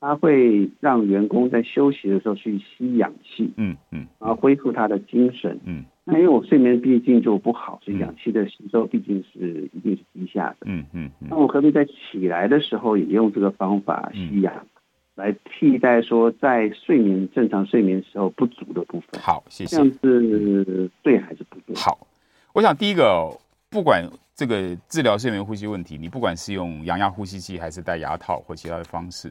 [0.00, 3.52] 他会让员工在休息的时候去吸氧气。
[3.56, 4.06] 嗯嗯。
[4.18, 5.60] 然后恢复他的精神。
[5.64, 5.84] 嗯。
[6.04, 10.66] 那因为我睡眠毕竟就不好，所以氧气的吸收毕竟是一定是低下的。
[10.66, 11.10] 嗯嗯。
[11.20, 14.66] 那我何必在起来的时候也用这个方法吸氧，
[15.14, 19.20] 来替代说在睡眠正常睡眠时候不足的部分？
[19.20, 19.76] 好，谢谢。
[19.76, 21.76] 这样是对还是不对？
[21.76, 22.06] 好，
[22.54, 23.30] 我想第一个，
[23.68, 29.30] 不管这个治疗睡眠呼吸问题，你不管是用氧压呼吸器还是戴牙套或其他的方式，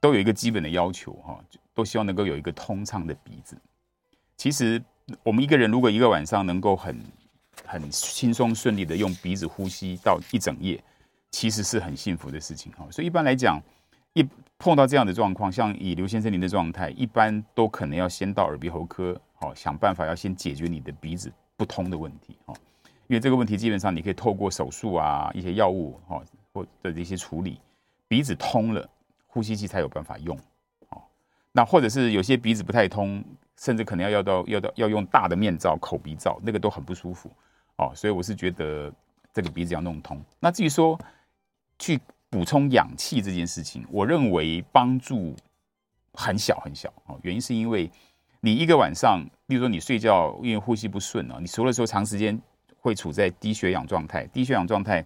[0.00, 1.38] 都有一个基本的要求哈，
[1.74, 3.56] 都希望能够有一个通畅的鼻子。
[4.36, 4.82] 其实。
[5.24, 6.96] 我们一个人如果一个晚上能够很
[7.66, 10.80] 很轻松顺利的用鼻子呼吸到一整夜，
[11.32, 12.86] 其实是很幸福的事情哈。
[12.92, 13.60] 所以一般来讲，
[14.12, 14.24] 一
[14.56, 22.54] 碰到这样的状况，像以刘先生您的状态，一般都可能要先到耳鼻喉科，好想办法要先解决你的鼻子不通的问题哈。
[23.08, 27.60] 因为这个问题基本上你可以透过手术啊、一些药物哈或者一些处理，
[28.06, 28.88] 鼻子通了，
[29.30, 30.36] 呼吸器才有办法用。
[30.90, 31.00] 哦
[31.52, 33.24] 那或者是有些鼻子不太通。
[33.56, 37.30] 甚至可能要要到要到要用大的面罩口鼻罩，那个都很不舒服
[37.76, 38.90] 哦，所以我是觉得
[39.34, 40.18] 这个鼻子要弄通。
[40.38, 40.98] 那至于说
[41.78, 45.36] 去补充氧气这件事情，我认为帮助
[46.14, 47.20] 很小很小哦。
[47.20, 47.90] 原因是因为
[48.40, 52.40] 你一个晚上，例如说你睡觉因为呼吸不顺啊，你除了说长时间
[52.78, 55.04] 会处在低血氧状态，低血氧状态，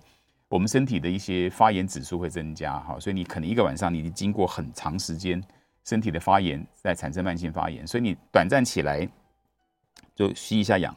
[0.54, 5.42] 我们身体的一些发炎指数会增加哈，所以你可能一个晚上你经过很长时间。
[5.82, 9.06] 身体的发炎在产生慢性发炎，所以你短暂起来
[10.14, 10.96] 就吸一下氧，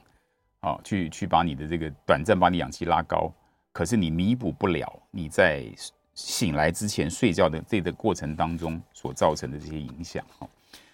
[0.59, 3.29] 啊，去去把你的这个短暂把你氧气拉高，
[3.73, 5.65] 可是你弥补不了你在
[6.13, 10.23] 醒来之前睡觉的这个过程当中所造成的这些影响。
[10.37, 10.47] 哈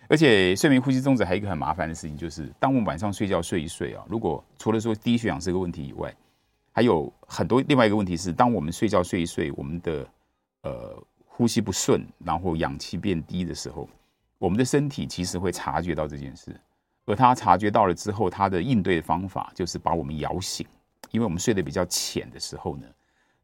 [0.07, 6.11] 而且睡眠呼吸中止还有一个很麻烦的事情，就是当我们晚上睡觉睡一睡啊，如果除了说低血氧是个问题以外，
[6.73, 10.05] 还有很多另外一个问题是，当我们睡觉睡一睡，我们的
[10.63, 11.01] 呃。
[11.35, 13.89] 呼吸不顺，然后氧气变低的时候，
[14.37, 16.55] 我们的身体其实会察觉到这件事，
[17.07, 20.63] 而他察觉到了之后，他的应对方法就是把我们摇醒，
[21.09, 22.85] 因为我们睡得比较浅的时候呢，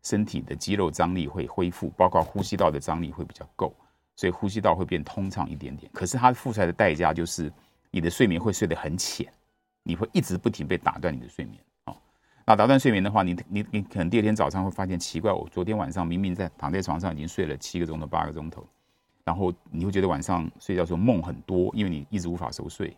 [0.04, 3.76] 身体的肌肉张力会恢复，包括呼吸道的张力会比较够，
[4.15, 5.92] 所以呼吸道会变通畅一点点。
[5.92, 7.52] 可是它付出来的代价就是
[7.89, 9.28] 你的睡眠会睡得很浅，
[9.82, 11.60] 你会一直不停被打断你的睡眠。
[12.50, 18.66] 那打断睡眠的话，你你你可能第二天早上会发现奇怪，我昨天晚上明明在躺在床上已经睡了七个钟头、八个钟头，
[19.24, 22.98] 然后你会觉得晚上睡觉时候梦很多，因为你一直无法熟睡。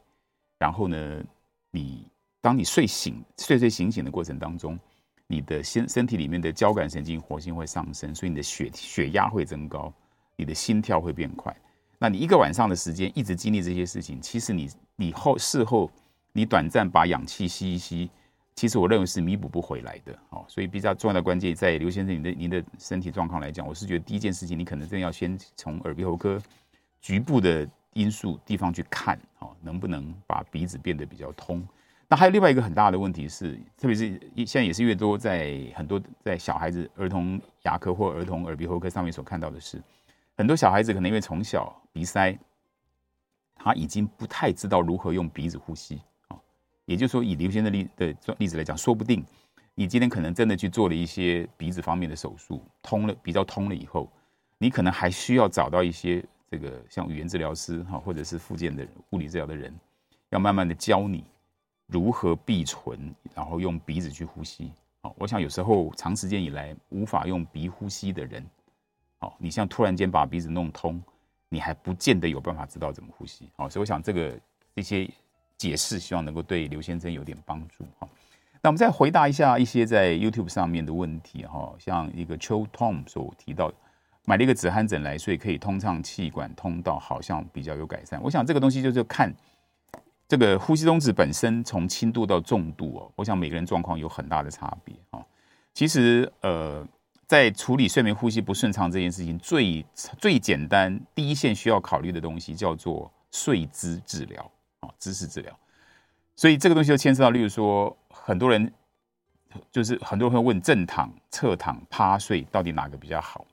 [0.58, 1.22] 然后呢，
[1.70, 2.08] 你
[2.40, 4.80] 当你睡醒、睡睡醒醒的过程当中，
[5.28, 9.94] 你的身身体里面的交感神经活性会上升，所以你的血血压会增高，
[10.38, 11.54] 你的心跳会变快。
[12.00, 15.92] 那你一个晚上的时间一直经历这些事情，其实你你后事后
[16.32, 18.10] 你短暂把氧气吸一吸。
[18.56, 26.40] 其实我认为是弥补不回来的，哦，所以比较重要的关键在刘先生，您的您的身体状况来讲，我是觉得第一件事情，你可能真的要先从耳鼻喉科
[27.00, 31.66] 局部的因素地方去看，哦，能不能把鼻子变得比较通。
[32.08, 39.82] 那还有另外一个很大的问题是，特别是现在也是越多在很多在小孩子儿童牙科或儿童耳鼻喉科上面所看到的是，
[40.36, 42.38] 很多小孩子可能因为从小鼻塞，
[43.56, 46.02] 他已经不太知道如何用鼻子呼吸。
[46.92, 49.24] 也就是说，以刘先生的例的例子来讲，说不定
[49.74, 54.12] 你今天可能真的去做了一些鼻子方面的手术，通了比较通了以后，
[54.58, 59.74] 你可能还需要找到一些这个像语言治疗师哈，或者是复健的物理治疗的人，
[60.32, 61.24] 要慢慢的教你
[61.88, 64.70] 如何闭唇，然后用鼻子去呼吸。
[65.02, 68.46] 好，我想有时候长时间以来无法用鼻呼吸的人，
[69.18, 71.02] 好，你像突然间把鼻子弄通，
[71.48, 73.50] 你还不见得有办法知道怎么呼吸。
[73.56, 74.38] 好，所以我想这个
[74.76, 75.10] 这些。
[75.62, 78.08] 解释，希望能够对刘先生有点帮助哈。
[78.64, 83.72] 那我们再回答一下一些在 YouTube 上面的问题哈，像一个邱 Tom 所提到，
[84.26, 88.20] 买了一个止鼾枕来睡，可以通畅气管通道，好像比较有改善。
[88.24, 89.32] 我想这个东西就是看
[90.28, 95.24] 这个呼吸中止本身从轻度到重度哦，我想每个人状况有很大的差别哈。
[95.76, 96.84] 其实呃，
[97.28, 104.52] 在处理睡眠呼吸不顺畅这件事情，最最简单第一线需要考虑的东西叫做睡姿治疗。
[105.02, 105.60] 姿势治疗，
[106.36, 108.72] 所以这个东西就牵涉到，例如说，很多人
[109.72, 113.44] 就是很多人会问正躺、侧躺、趴睡到底哪个比较好？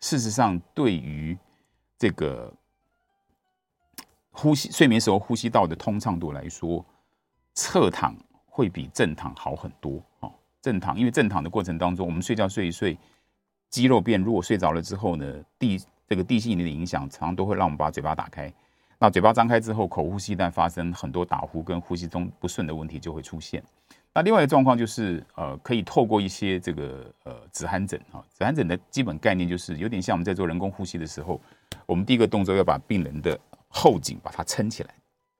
[0.00, 1.38] 事实上，对于
[1.96, 2.52] 这个
[4.32, 6.84] 呼吸睡眠时候呼吸道的通畅度来说，
[7.54, 10.32] 侧躺会比正躺好很多哦。
[10.60, 12.98] 正躺，因为正躺的过程当中，我们睡觉睡一睡，
[13.70, 18.52] 肌肉变弱，睡着了之后呢，地这个地心引力的影响，常常都会让我们把嘴巴打开。
[18.98, 23.62] 那嘴巴张开之后，口呼吸一旦发生很多打呼跟呼吸中不顺的问题就会出现。
[24.14, 31.38] 那另外一个状况就是，呃，可以透过一些这个呃止鼾枕啊，止鼾枕的基本概念就是有点像我们在做人工呼吸的时候，
[31.84, 34.90] 我们第一个动作要把病人的后颈把它撑起来，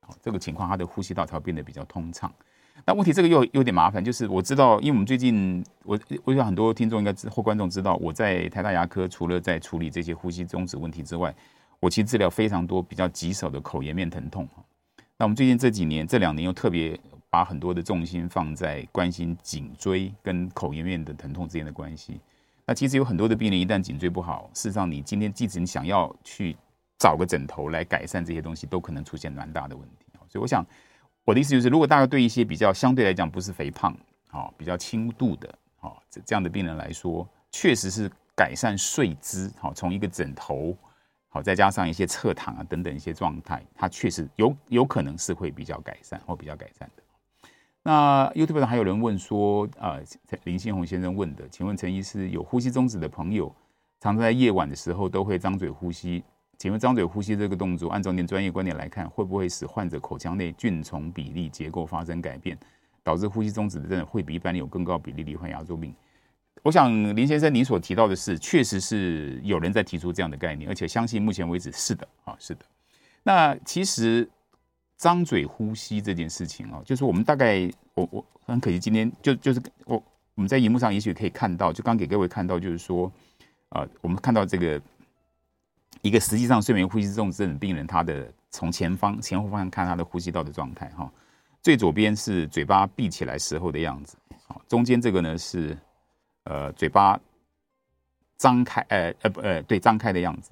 [0.00, 2.30] 好这个情况他的呼吸道才会变得比较通畅。
[2.84, 11.34] 那问题这个又有点麻烦，就是我知道，因为我们最近我我想很多听众应该知或观众知道，我在台大牙科除了在处理这些呼吸中止问题之外，
[11.80, 14.48] 我其实治疗非常多比较棘手的口颜面疼痛。
[15.16, 16.98] 那我们最近这几年这两年又特别
[17.30, 22.20] 把很多的重心放在关心颈椎跟口颜面的疼痛之间的关系。
[22.64, 26.56] 那其实有很多的病人一旦颈椎不好，事实上你今天即使你想要去
[26.98, 30.06] 找个枕头来改善这些东西，都可能出现蛮大的问题。
[30.28, 30.64] 所以我想。
[31.24, 33.92] 我的意思就是，如果大家对一些比较相对来讲不是肥胖，
[34.30, 35.48] 啊，比较轻度的，
[35.80, 40.72] 啊，这这样的病人来说，确实是改善睡姿，好，从一个枕头，
[41.36, 47.02] 好，再加上一些侧躺啊等等一些状态，它确实有有可能是会比较改善或比较改善的。
[47.82, 50.00] 那 YouTube 上还有人问说，啊，
[50.44, 53.54] 林信宏先生问的，请问陈医师，有呼吸中止的朋友，
[54.00, 56.24] 常常在夜晚的时候都会张嘴呼吸。
[56.56, 62.58] 请问张嘴呼吸这个动作，按照您专业观点来看，会不会使患者口腔内菌丛比例结构发生改变，
[63.04, 65.94] 导致呼吸中止的人会比一般人有更高比例罹患牙周病？
[66.62, 72.64] 我想林先生，您所提到的是，确实是有人在提出这样的概念，而且相信目前为止是的啊，是的。
[73.22, 74.28] 那其实
[74.96, 80.02] 张嘴呼吸这件事情啊，就是我们大概我我很可惜今天就就是我
[80.34, 83.10] 我们在荧幕上也许可以看到，就刚给各位看到，就是说
[83.70, 84.80] 啊，我们看到这个。
[86.02, 91.10] 一个实际上睡眠呼吸中止症的病人，他的从前方前后方向看他的呼吸道的状态哈，
[91.62, 94.16] 最左边是嘴巴闭起来时候的样子，
[94.46, 95.76] 好，中间这个呢是
[96.46, 97.20] 呃嘴巴
[98.38, 100.50] 张开，呃呃不呃对张开的样子，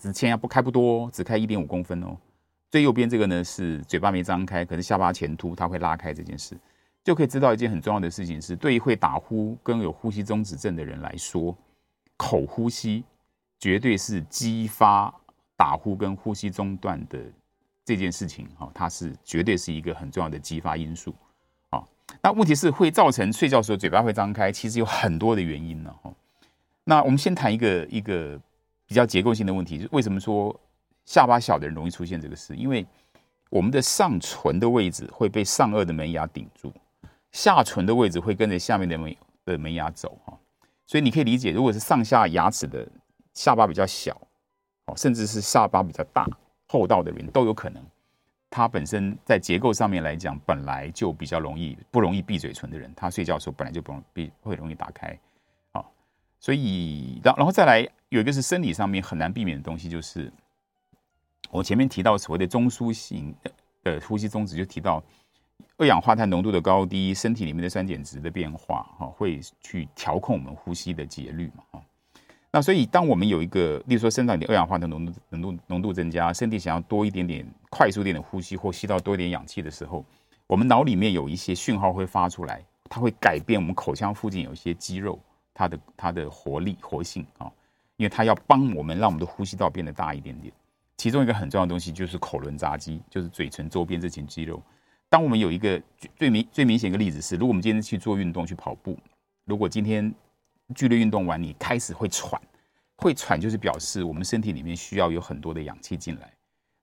[0.00, 2.16] 只前牙不开不多，只开一点五公分哦。
[2.70, 6.56] 最右边这个呢是嘴巴没张开，可是下巴前凸，它会拉开这件事，
[7.02, 11.56] 就可以知道一件很重要的事情是，对于会打呼跟有呼吸中止症的人来说，
[12.16, 13.04] 口呼吸。
[13.60, 15.14] 绝对是激发
[15.56, 17.18] 打呼跟呼吸中断的
[17.82, 21.14] 这件事情，哈，它是绝对是一个很重要的激发因素，
[22.22, 26.12] 那问题是会造成睡觉时候嘴巴会张开，其实有很多的原因呢，哈。
[26.84, 28.40] 那我们先谈一个一个
[28.86, 30.54] 比较结构性的问题，为什么说
[31.04, 32.54] 下巴小的人容易出现这个事？
[32.54, 32.86] 因为
[33.50, 36.72] 我们的上唇的位置会被上颚的门牙顶住，
[37.32, 40.38] 下唇的位置会跟着下面的门的门牙走，哈。
[40.86, 42.86] 所以你可以理解，如果是上下牙齿的。
[43.36, 44.16] 下巴比较小，
[44.84, 46.24] 哦，甚至是下巴比较大、
[46.68, 47.82] 厚道的人都有可能。
[48.56, 55.18] 他本身在结构上面来讲，本来就比较容易不容易闭嘴唇的人，他睡觉的时候本来就不容易会容易打开，
[55.72, 55.84] 啊，
[56.38, 60.32] 所以然然后再来有一个是生理上面很难避免的东西，就是
[61.50, 63.34] 我前面提到所谓的中枢型
[63.82, 65.02] 的呼吸中止，就提到
[65.76, 71.80] 二氧化碳浓度的高低、身体里面的酸碱值的变化，哈，会去调控我们呼吸的节律嘛，
[72.54, 80.04] 那所以，当我们有一个，例如说，身上的二氧化碳浓度浓度浓度增加，身体想要多一点点快速一点的呼吸或吸到多一点氧气的时候，
[80.46, 85.18] 我们脑里面有一些讯号会发出来，它会改变我们口腔附近有一些肌肉
[85.52, 87.50] 它的它的活力活性啊，
[87.96, 90.54] 因为它要帮我们让我们的呼吸道变得大一点点。
[90.96, 94.62] 其中一个很重要的东西就是口轮匝肌，就是嘴唇周边这群肌肉。
[95.08, 95.82] 当我们有一个
[96.14, 98.96] 最明最明显一个例子是，如果我们今天去做运动去跑步，
[99.44, 100.14] 如果今天。
[100.74, 102.40] 剧烈运动完，你开始会喘，
[102.96, 106.32] 会喘就是表示我们身体里面需要有很多的氧气进来。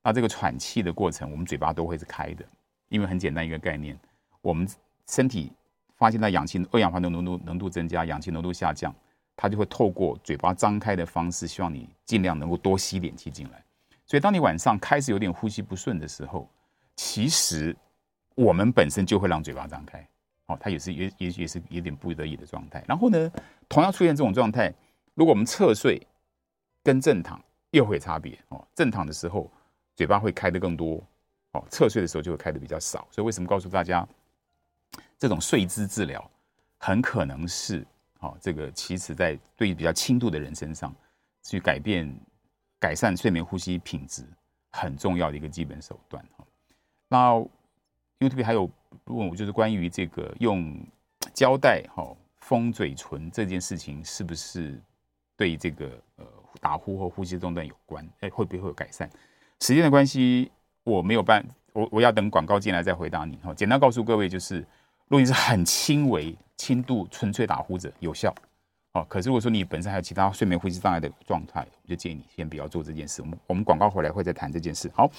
[0.04, 2.46] 那这个喘气的过程，我们嘴巴都会是开的，
[2.90, 3.98] 因为很简单一个概念，
[4.42, 4.68] 我们
[5.08, 5.52] 身体
[5.96, 8.94] 发现到氧气二氧化碳浓度浓度增加，氧气浓度下降，
[9.36, 13.64] 它就会透过嘴巴张开的方式，希望你尽量能够多吸点气进来。
[14.06, 16.50] 所以当你晚上开始有点呼吸不顺的时候，
[16.96, 17.76] 其实
[18.36, 20.06] 我们本身就会让嘴巴张开。
[20.52, 22.84] 哦，它也是也也也是有点不得已的状态。
[22.88, 23.32] 然后呢，
[23.70, 24.74] 同样出现这种状态，
[25.14, 26.06] 如果我们侧睡
[26.84, 28.68] 跟正躺又会差别哦。
[28.76, 29.50] 正躺的时候
[29.96, 31.02] 嘴巴会开得更多，
[31.54, 33.08] 哦，侧睡的时候就会开得比较少。
[33.12, 34.06] 所以为什么告诉大家，
[35.18, 36.30] 这种睡姿治疗
[36.78, 37.86] 很可能是
[38.20, 40.94] 哦，这个其实在对于比较轻度的人身上
[41.44, 42.14] 去改变、
[42.78, 44.24] 改善睡眠呼吸品质
[44.72, 46.46] 很重要的一个基本手段哈。
[47.08, 47.34] 那
[48.20, 48.70] YouTube 还有。
[49.06, 50.76] 问我就是关于这个用
[51.34, 54.82] 胶带哈封嘴唇这件事情是不是
[55.38, 56.26] 对这个呃
[56.60, 58.08] 打呼或呼吸中断有关？
[58.20, 59.10] 哎，会不会有改善？
[59.60, 60.52] 时间的关系，
[60.84, 63.54] 我没有办，我我要等广告进来再回答你哈。
[63.54, 64.58] 简单告诉各位，就是
[65.08, 68.34] 如果你是很轻微、轻度、纯粹打呼者，有效。
[68.94, 73.22] 哦，可是如果说你本身还有其他睡眠呼吸障碍的状态，我就建议你先不要做这件事。
[73.22, 74.92] 我们我们广告回来会再谈这件事。
[74.94, 75.10] 好，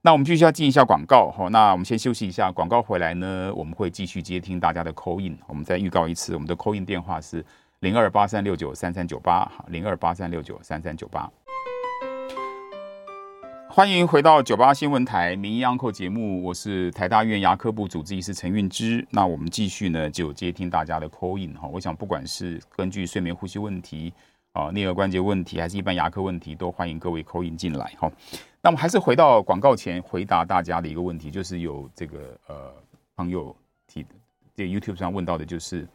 [0.00, 1.28] 那我们继续要进一下广告。
[1.28, 5.36] 好，那我们先休息一下，广告回来呢，我们会继续接听大家的 call in。
[5.48, 7.44] 我们再预告一次，我们的 call in 电话是
[7.80, 11.28] 零二八三六九三三九八，零二八三六九三三九八。
[13.68, 19.04] 欢迎回到九八新闻台名医按叩节目，我是台大医院牙科部主治医师陈运之。
[19.10, 21.66] 那我们继续呢，就接听大家的 call in 哈。
[21.66, 24.12] 我想不管是根据睡眠呼吸问题
[24.52, 28.08] 啊、颞颌关节问题，还是一般牙科问题，都欢迎各位 call in 进来哈。
[28.60, 32.72] 那我们还是回到广告前回答大家的一个问题，就是有这个呃
[33.16, 33.54] 朋友
[33.86, 34.10] 提的，
[34.54, 35.86] 这 YouTube 上问到的就是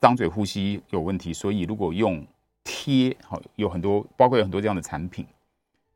[0.00, 2.26] 张嘴呼吸有问题，所以如果用
[2.64, 5.26] 贴好，有很多包括有很多这样的产品。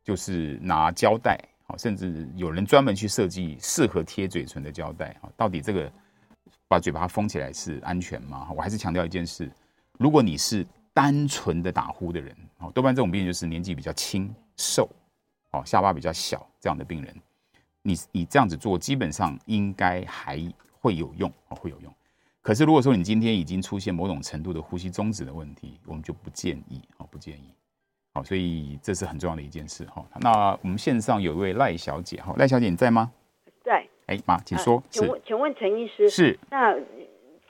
[0.04, 5.90] 就是拿胶带，好，甚至有人专门去设计适合贴嘴唇的胶带，啊，到底这个
[6.68, 8.48] 把嘴巴封起来是安全吗？
[8.54, 9.50] 我还是强调一件事：
[9.98, 14.88] 如果你是单纯的打呼的人，哦，多半这种病就是年纪比较轻、瘦，
[15.53, 17.14] 哦，下巴比较小这样的病人，
[17.82, 20.40] 你你这样子做，基本上应该还
[20.80, 21.92] 会有用，哦，会有用。
[22.42, 27.51] 可是如果说你今天已经出现某种程度的呼吸中止的问题，我们就不建议，哦，不建议。
[28.14, 30.05] 好，所以这是很重要的一件事哈。
[30.20, 33.12] 那我们线上有一位赖小姐哈，赖小姐你在吗？
[33.64, 33.86] 在。
[34.07, 34.82] 哎妈，请说。
[34.88, 36.38] 请问，请问陈医师是？
[36.51, 36.74] 那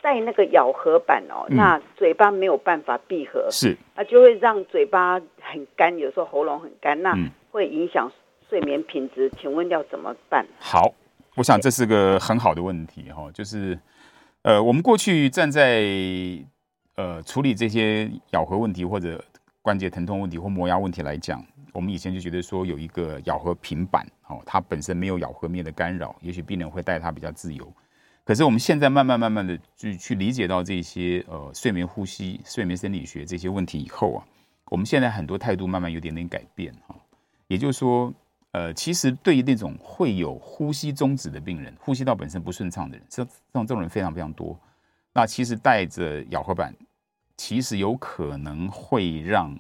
[0.03, 7.13] 戴那个咬合板哦，那嘴巴没有办法闭合，是，那就会让嘴巴很干，有时候喉咙很干，那
[7.57, 8.13] 会影响
[8.51, 9.33] 睡眠品质。
[9.41, 10.47] 请问要怎么办？
[10.59, 10.93] 好，
[11.37, 13.79] 我想这是个很好的问题哈，就是
[14.43, 15.83] 呃，我们过去站在
[16.97, 19.25] 呃处理这些咬合问题或者。
[19.67, 27.67] 关节疼痛问题或磨牙问题来讲，我们以前就觉得说有一个咬合平板，哦，它本身没有咬合面的干扰，也许病人会戴它比较自由。
[28.25, 34.23] 可是我们现在慢慢慢慢的去去理解到这些呃睡眠呼吸、睡眠生理学这些问题以后啊，
[34.67, 36.73] 我们现在很多态度慢慢有点点改变。
[37.49, 38.13] 也就是说，
[38.53, 44.59] 呃，其实对于那种会有呼吸中止的病人，呼吸道本身不顺畅的人，这这种这种人非常非常多。
[45.13, 46.75] 那其实带着咬合板。
[47.39, 49.55] 其实有可能会让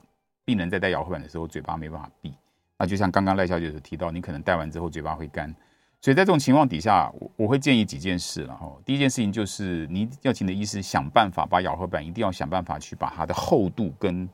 [0.46, 2.32] 病人在戴咬合板的时候嘴巴没办法闭，
[2.78, 5.54] 那就像刚刚赖小姐所提到，你可能戴完之后嘴巴会干，
[6.00, 14.26] 所以在这种情况底下，我我会建议几件事，然后第一件事情就是你要请的医师想办法把咬合板一定要想办法去把它的厚度跟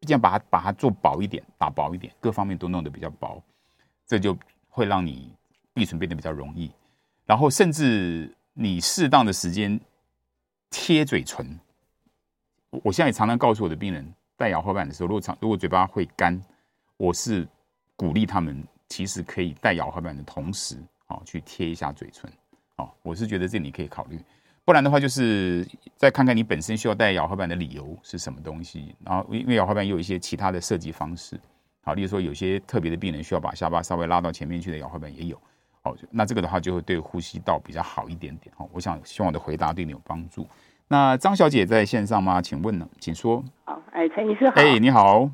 [0.00, 3.42] 这样把它把它做薄一点，打薄一点，各方面都弄得比较薄，
[4.06, 4.36] 这就
[4.68, 5.32] 会让你
[5.74, 6.70] 闭唇变得比较容易，
[7.26, 9.78] 然后甚至你适当的时间
[10.70, 11.58] 贴嘴唇。
[12.70, 16.40] 我现在也常常告诉我的病人，戴咬合板的时候，如果长如果嘴巴会干，
[16.96, 17.46] 我是
[17.96, 20.76] 鼓励他们其实可以戴咬合板的同时，
[21.08, 22.30] 哦，去贴一下嘴唇，
[22.76, 24.20] 哦，我是觉得这你可以考虑。
[24.68, 25.66] 不然的话，就是
[25.96, 28.94] 再看看你本身需要戴咬合板的理由是什么东西。
[29.02, 31.40] 然后，因为咬合板有一些其他的设计方式，
[31.82, 35.40] 好，例如说有些特别的病人需要把下巴稍微拉到前面去的咬合板也有，
[35.84, 38.54] 哦，那这个的话就会对呼吸道比较好一点点。
[38.58, 40.46] 哦，我想希望我的回答对你有帮助。
[40.86, 42.42] 那张小姐在线上吗？
[42.42, 42.86] 请问呢？
[43.00, 43.42] 请说。
[43.64, 44.56] 好，哎，陈医师好。
[44.56, 45.30] 哎，你好。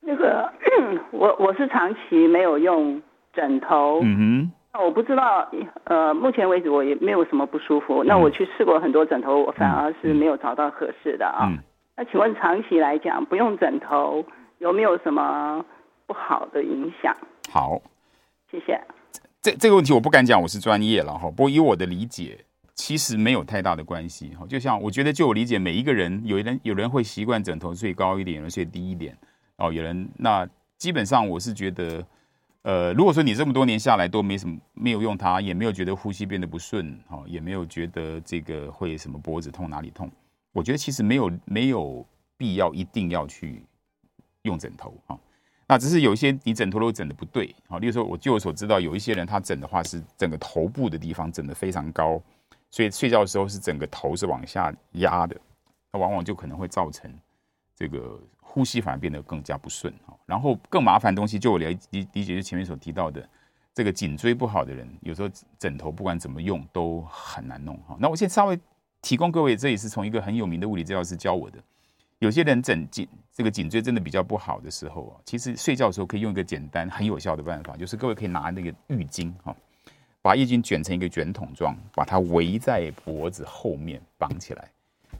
[0.00, 0.50] 那个，
[1.12, 3.02] 我我是长期没有用
[3.34, 4.00] 枕头。
[4.02, 4.52] 嗯哼。
[4.78, 5.50] 那我不知道，
[5.84, 8.04] 呃，目前为止我也没有什么不舒服。
[8.04, 11.48] 嗯、那我去试过很多枕头，我反而是没有找到合适的啊。
[11.50, 11.58] 嗯。
[11.96, 14.24] 那请问长期来讲，不用枕头
[14.58, 15.64] 有没有什么
[16.06, 17.12] 不好的影响？
[17.50, 17.82] 好，
[18.52, 18.80] 谢谢。
[19.42, 21.28] 这这个问题我不敢讲，我是专业了哈。
[21.28, 22.38] 不过以我的理解。
[22.80, 29.18] 其实没有太大的关系哈，就像我觉得，就我理解，每一个人，有人有人会习惯枕头睡高一点，有人睡低一点，
[29.56, 32.06] 哦，有人那基本上我是觉得，
[32.62, 40.10] 呃，如果说你这么多年下来都没什么没有用它，也没有觉得呼吸变得不顺，哈，也没有觉得这个会什么脖子痛哪里痛，
[40.52, 42.04] 我觉得其实没有没有
[42.36, 43.64] 必要一定要去
[44.42, 45.18] 用枕头哈，
[45.66, 52.20] 那只是有一些你枕头都枕的不对，好，例如说我据我所知道，有一些人他枕的话是整个头部的地方枕的非常高。
[52.70, 55.34] 所以睡觉的时候是整个头是往下压的，
[55.90, 57.10] 那往往就可能会造成
[57.74, 58.20] 这个
[58.58, 59.94] 呼吸反而变得更加不顺。
[60.26, 63.26] 然后更麻烦的东西，就我理理理解，就前面所提到的，
[63.72, 67.76] 这个颈椎不好的人，有时候枕头不管怎么用都很难弄。
[67.86, 68.58] 哈，那我现在稍微
[69.00, 71.58] 提供各位，这也是从一个很有名的物理治疗师教我的。
[72.18, 79.54] 有些人枕颈这个颈椎真的比较不好的时候啊，其实睡觉的时候可以用一个简单很有效的办法，就是各位可以拿那个浴巾哈。
[80.20, 84.68] 把浴巾卷成一个卷筒状，把它围在脖子后面绑起来。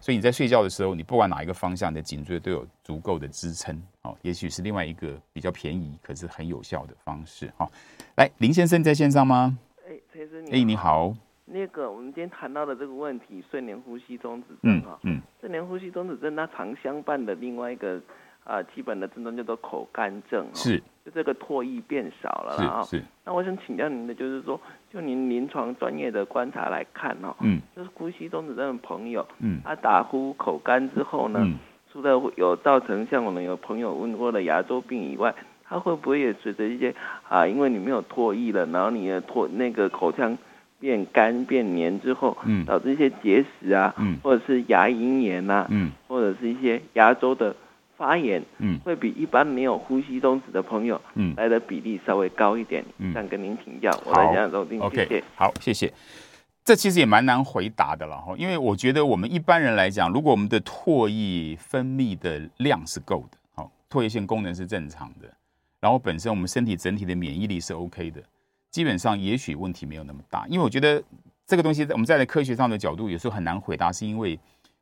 [0.01, 3.81] 所以你在睡觉的时候，你不管哪一个方向，你的颈椎都有足够的支撑。
[4.03, 7.53] 哦，也许是另外一个比较便宜可是很有效的方式。
[7.57, 7.71] 好，
[8.17, 9.59] 来林先生在线上吗？
[9.89, 10.51] 哎，陈医生你。
[10.51, 11.15] 哎，你好。
[11.51, 17.99] 那个我们今天谈到的这个问题，睡眠呼吸中止症哈，嗯，睡眠呼吸中止症它常相伴的另外一个
[18.45, 23.03] 啊基本的症状叫做口干症，是，就这个唾液变少了啦，是。
[23.25, 24.61] 那我想请教您的就是说，
[24.93, 31.47] 就您临床专业的观察来看哦，嗯，就是呼吸中止症的朋友，嗯，他打呼口干之后呢，
[31.91, 35.35] 除了有造成像我们有朋友问过的牙周病以外，
[35.65, 36.95] 他会不会也随着一些
[37.29, 40.37] 啊，因为你没有唾液了，然后你的唾那个口腔。
[40.81, 47.53] 变干变黏之后，嗯，导致一些结石啊，嗯，或者是牙龈炎呐，嗯，或者是一些牙周的
[47.99, 52.85] 发炎，嗯，会比一般没有呼吸中止的朋友，嗯，来的比例稍微高一点。
[52.99, 54.83] 嗯，想跟您请教，我来讲说，谢谢。
[54.83, 55.93] OK，好，谢谢。
[56.65, 65.29] 这其实也蛮难回答的了哈，因为我觉得我们一般人来讲，如果我们的唾液分泌的量是够的，好，唾液腺功能是正常的，
[65.81, 68.23] 然后本身我们身体整体的免疫力是 OK 的。
[68.71, 71.03] 基本上也许问题没有那么大，因为我觉得
[71.47, 74.39] 这个东西我们在科学上的角度有时候很难回答，是因为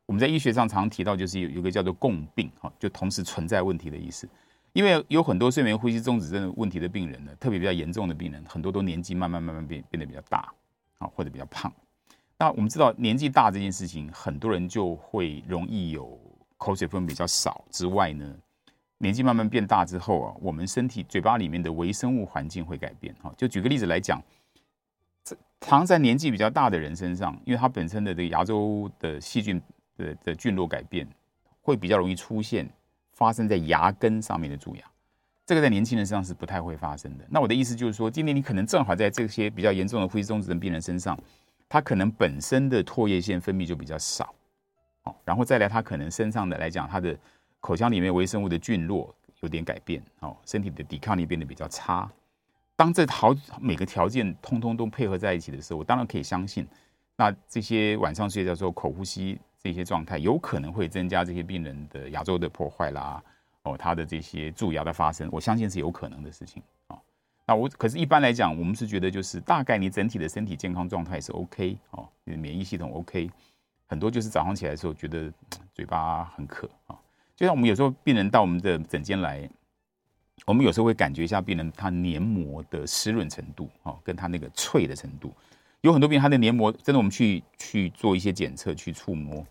[0.07, 4.29] 我们在医学上常提到就是有有个叫做共病哈，就同时存在问题的意思。
[4.73, 10.53] 因为有很多睡眠呼吸中止症问题的病人呢，特别比较严重的病人，很多都年纪慢慢慢慢变变得比较大
[10.99, 11.73] 啊，或者比较胖。
[12.39, 16.21] 那我们知道年纪大这件事情，很多人就会容易有
[16.59, 18.37] 口水分比较少之外呢。
[18.99, 23.15] 年纪慢慢变大之后啊，我们身体嘴巴里面的微生物环境会改变。
[23.23, 24.23] 哈，就举个例子来讲，
[25.63, 29.61] 常在年纪比较大的人身上，因为他本身的这个牙周的细菌
[29.97, 31.07] 的的菌落改变，
[31.61, 32.69] 会比较容易出现
[33.13, 34.83] 发生在牙根上面的蛀牙。
[35.45, 37.25] 这个在年轻人身上是不太会发生的。
[37.31, 41.19] 那我的意思就是说，今天你可能正好在这些比较严重的呼吸中止症病人身上，
[41.69, 44.35] 他可能本身的唾液腺分泌就比较少，
[45.03, 47.19] 好，然后再来他可能身上的来讲，他的。
[47.59, 52.09] 口腔里面微生物的菌落有点改变，哦，身体的抵抗力变得比较差。
[52.77, 56.65] 当这好每个条件通通都配合在一起的时候，我当然可以相信，
[57.17, 59.37] 那这些晚上睡觉时候口呼吸
[59.67, 63.21] 这些状态，有可能会增加这些病人的牙周的破坏啦，
[63.65, 66.97] 哦，他的这些蛀牙的发生，我相信是有可能的事情啊。
[67.45, 73.29] 那我可是一般来讲，我们是觉得就是大概你整体的身体健康状态是 OK 哦，你的免疫系统 OK，
[73.89, 75.33] 很多就是早上起来的时候觉得
[75.75, 76.97] 嘴巴很渴啊。
[77.35, 79.51] 就像我们有时候病人到我们的诊间来，
[80.45, 85.33] 我们有时候会感觉一下病人他黏膜的湿润程度，哦，跟他那个脆的程度，
[85.81, 89.45] 有很多病人他的黏膜真的，我们去去做一些检测，去触摸，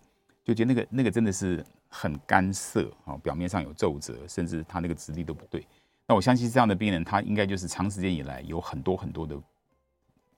[0.46, 5.66] 就觉得那个那个真的是很干涩，啊，表面上有皱褶，甚至他那个质地都不对。
[6.06, 9.36] 那我相信这样的病人，他应该就是长时间以来有很多很多的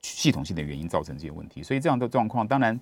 [0.01, 2.77] 系统性的原因造成这些问题，所以这样的状况，当然。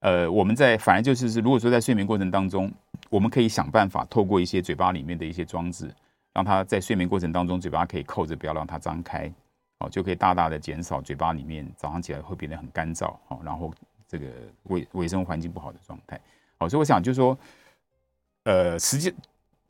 [0.00, 2.70] 呃，我们在反而就是是，如果说在睡眠过程当中，
[3.08, 5.90] 我们可以想办法透过一些嘴巴里面的一些装置，
[6.34, 9.32] 让他在睡眠过程当中嘴巴可以扣着，不要让它张开，
[9.78, 13.72] 哦，就可以大大的减少嘴巴里面早上起来会变得很干燥，哦，然后
[14.06, 14.26] 这个
[14.64, 16.20] 卫卫生环境不好的状态，
[16.68, 17.38] 所以我想就是说，
[18.44, 19.14] 呃，实际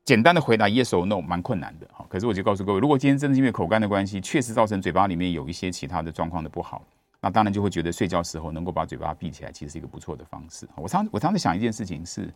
[0.04, 6.84] 简单的回答 yes or no 蛮困难的，好，可是我就告诉各位，如果今天真的是因为口干的关系，确实造成嘴巴里面有一些其他的状况的不好。
[7.20, 10.68] 那当然就会觉得睡觉时候能够把嘴巴闭起来，其实是一个不错的方式。
[10.76, 12.30] 我常我常常想一件事情是，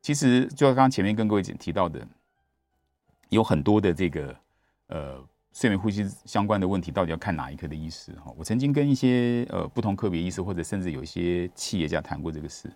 [0.00, 2.04] 其实就像刚刚前面跟各位提到的，
[3.28, 4.34] 有很多的这个
[4.88, 8.34] 呃睡眠呼吸相关的问题，到底要看哪一科的医师哈？
[8.36, 12.68] 我曾经跟一些呃不同科别医师，或者甚至有一些企业家谈过这个事。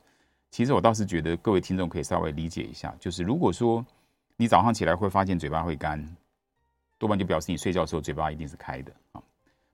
[0.50, 3.84] 其实我倒是觉得各位听众可以稍微理解一下，就是如果说
[4.36, 6.02] 你早上起来会发现嘴巴会干，
[6.98, 9.22] 多半就表示你睡觉的时候嘴巴一定是开的啊。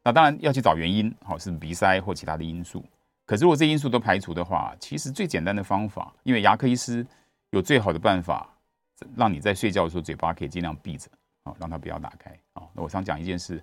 [0.03, 2.85] 那当然要去找原因，好，是鼻塞或其他的因素。
[3.25, 7.07] 可是如果这因素都排除的话，其实最简单的方法，因为牙科医师
[7.51, 8.49] 有最好的办法，
[9.15, 11.09] 让你在睡觉的时候嘴巴可以尽量闭着，
[11.45, 12.31] 啊，让它不要打开。
[12.55, 13.63] 啊，那我常讲一件事，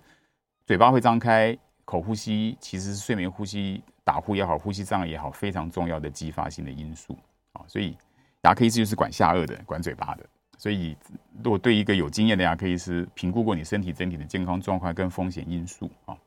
[0.64, 7.16] 嘴巴会张开，口呼吸其实是睡眠呼吸打呼也好，呼吸障碍也好，非常重要的激发性的因素。
[7.52, 7.96] 啊，所以
[8.42, 10.26] 牙科医师就是管下颚的，管嘴巴的。
[10.58, 10.96] 所以，
[11.44, 16.18] 如果对一个有经验的牙科医师评估过你身体整体的健康状况跟风险因素啊。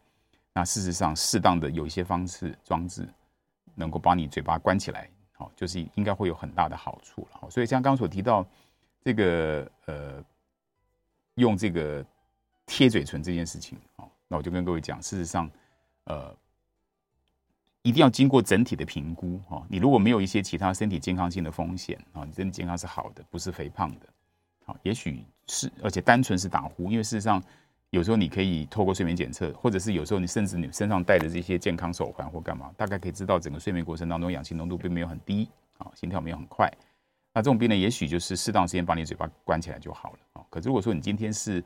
[0.54, 3.06] 那事实上，适当的有一些方式装置，
[3.76, 7.50] 能够把你嘴巴关起来，好，就是应该会有很大的好处了。
[7.50, 8.48] 所以像刚刚所提到
[9.04, 10.24] 这个呃，
[11.36, 12.06] 用这个
[12.66, 15.50] 贴嘴唇这件事情，啊，那我就跟各位讲，事实上，
[16.06, 16.34] 呃，
[17.84, 19.64] 一定要经过整体的评估哈。
[19.70, 24.08] 你如果没有一些其他身体健康性的风险啊，你身体健康是好的，不是肥胖的，
[24.66, 27.42] 好，也许是而且单纯是打呼，因为事实上。
[27.90, 36.68] 有时候你可以透过睡眠检测，或者是有时候你甚至你身上带着这些健康手环或干嘛，大概可以知道整个睡眠过程当中氧气浓度并没有很低，啊，心跳没有很快，
[37.32, 40.42] 那这种病人也许就是适当时间把你嘴巴关起来就好了啊。
[40.50, 41.64] 可如果说你今天是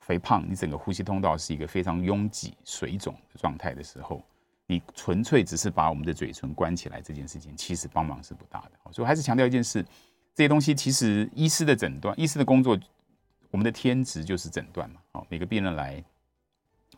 [0.00, 4.24] 肥胖，你整个呼吸通道是一个非常拥挤、水肿的状态的时候，
[4.70, 8.72] 你纯粹只是把我们的嘴唇关起来，这件事情其实帮忙是不大的。
[8.92, 9.82] 所以我还是强调一件事，
[10.34, 12.78] 这些东西其实医师的诊断、医师的工作，
[13.50, 15.00] 我们的天职就是诊断嘛。
[15.12, 16.04] 好，每个病人来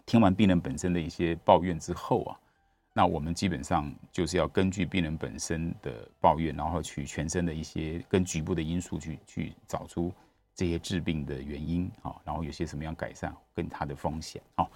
[0.05, 2.37] 听完病人本身的一些抱怨之后啊。
[2.93, 10.13] 那我们基本上就是要根据病人本身的抱怨，然后去全身的一些跟局部的因素去去找出
[10.57, 14.67] 这些致病的原因啊，然后有些什么样改善跟它的风险啊。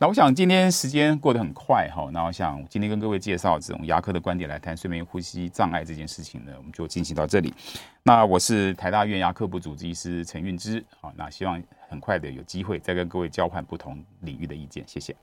[0.00, 7.54] 那我想今天时间过得很快哈，那我想今天跟各位介绍这种牙科的观点来谈睡眠呼吸障碍这件事情呢，我们就进行到这里。
[8.02, 15.14] 那我是台大院牙科部主治医师陈运之啊，那希望很快的有机会再跟各位交换不同领域的意见，谢谢。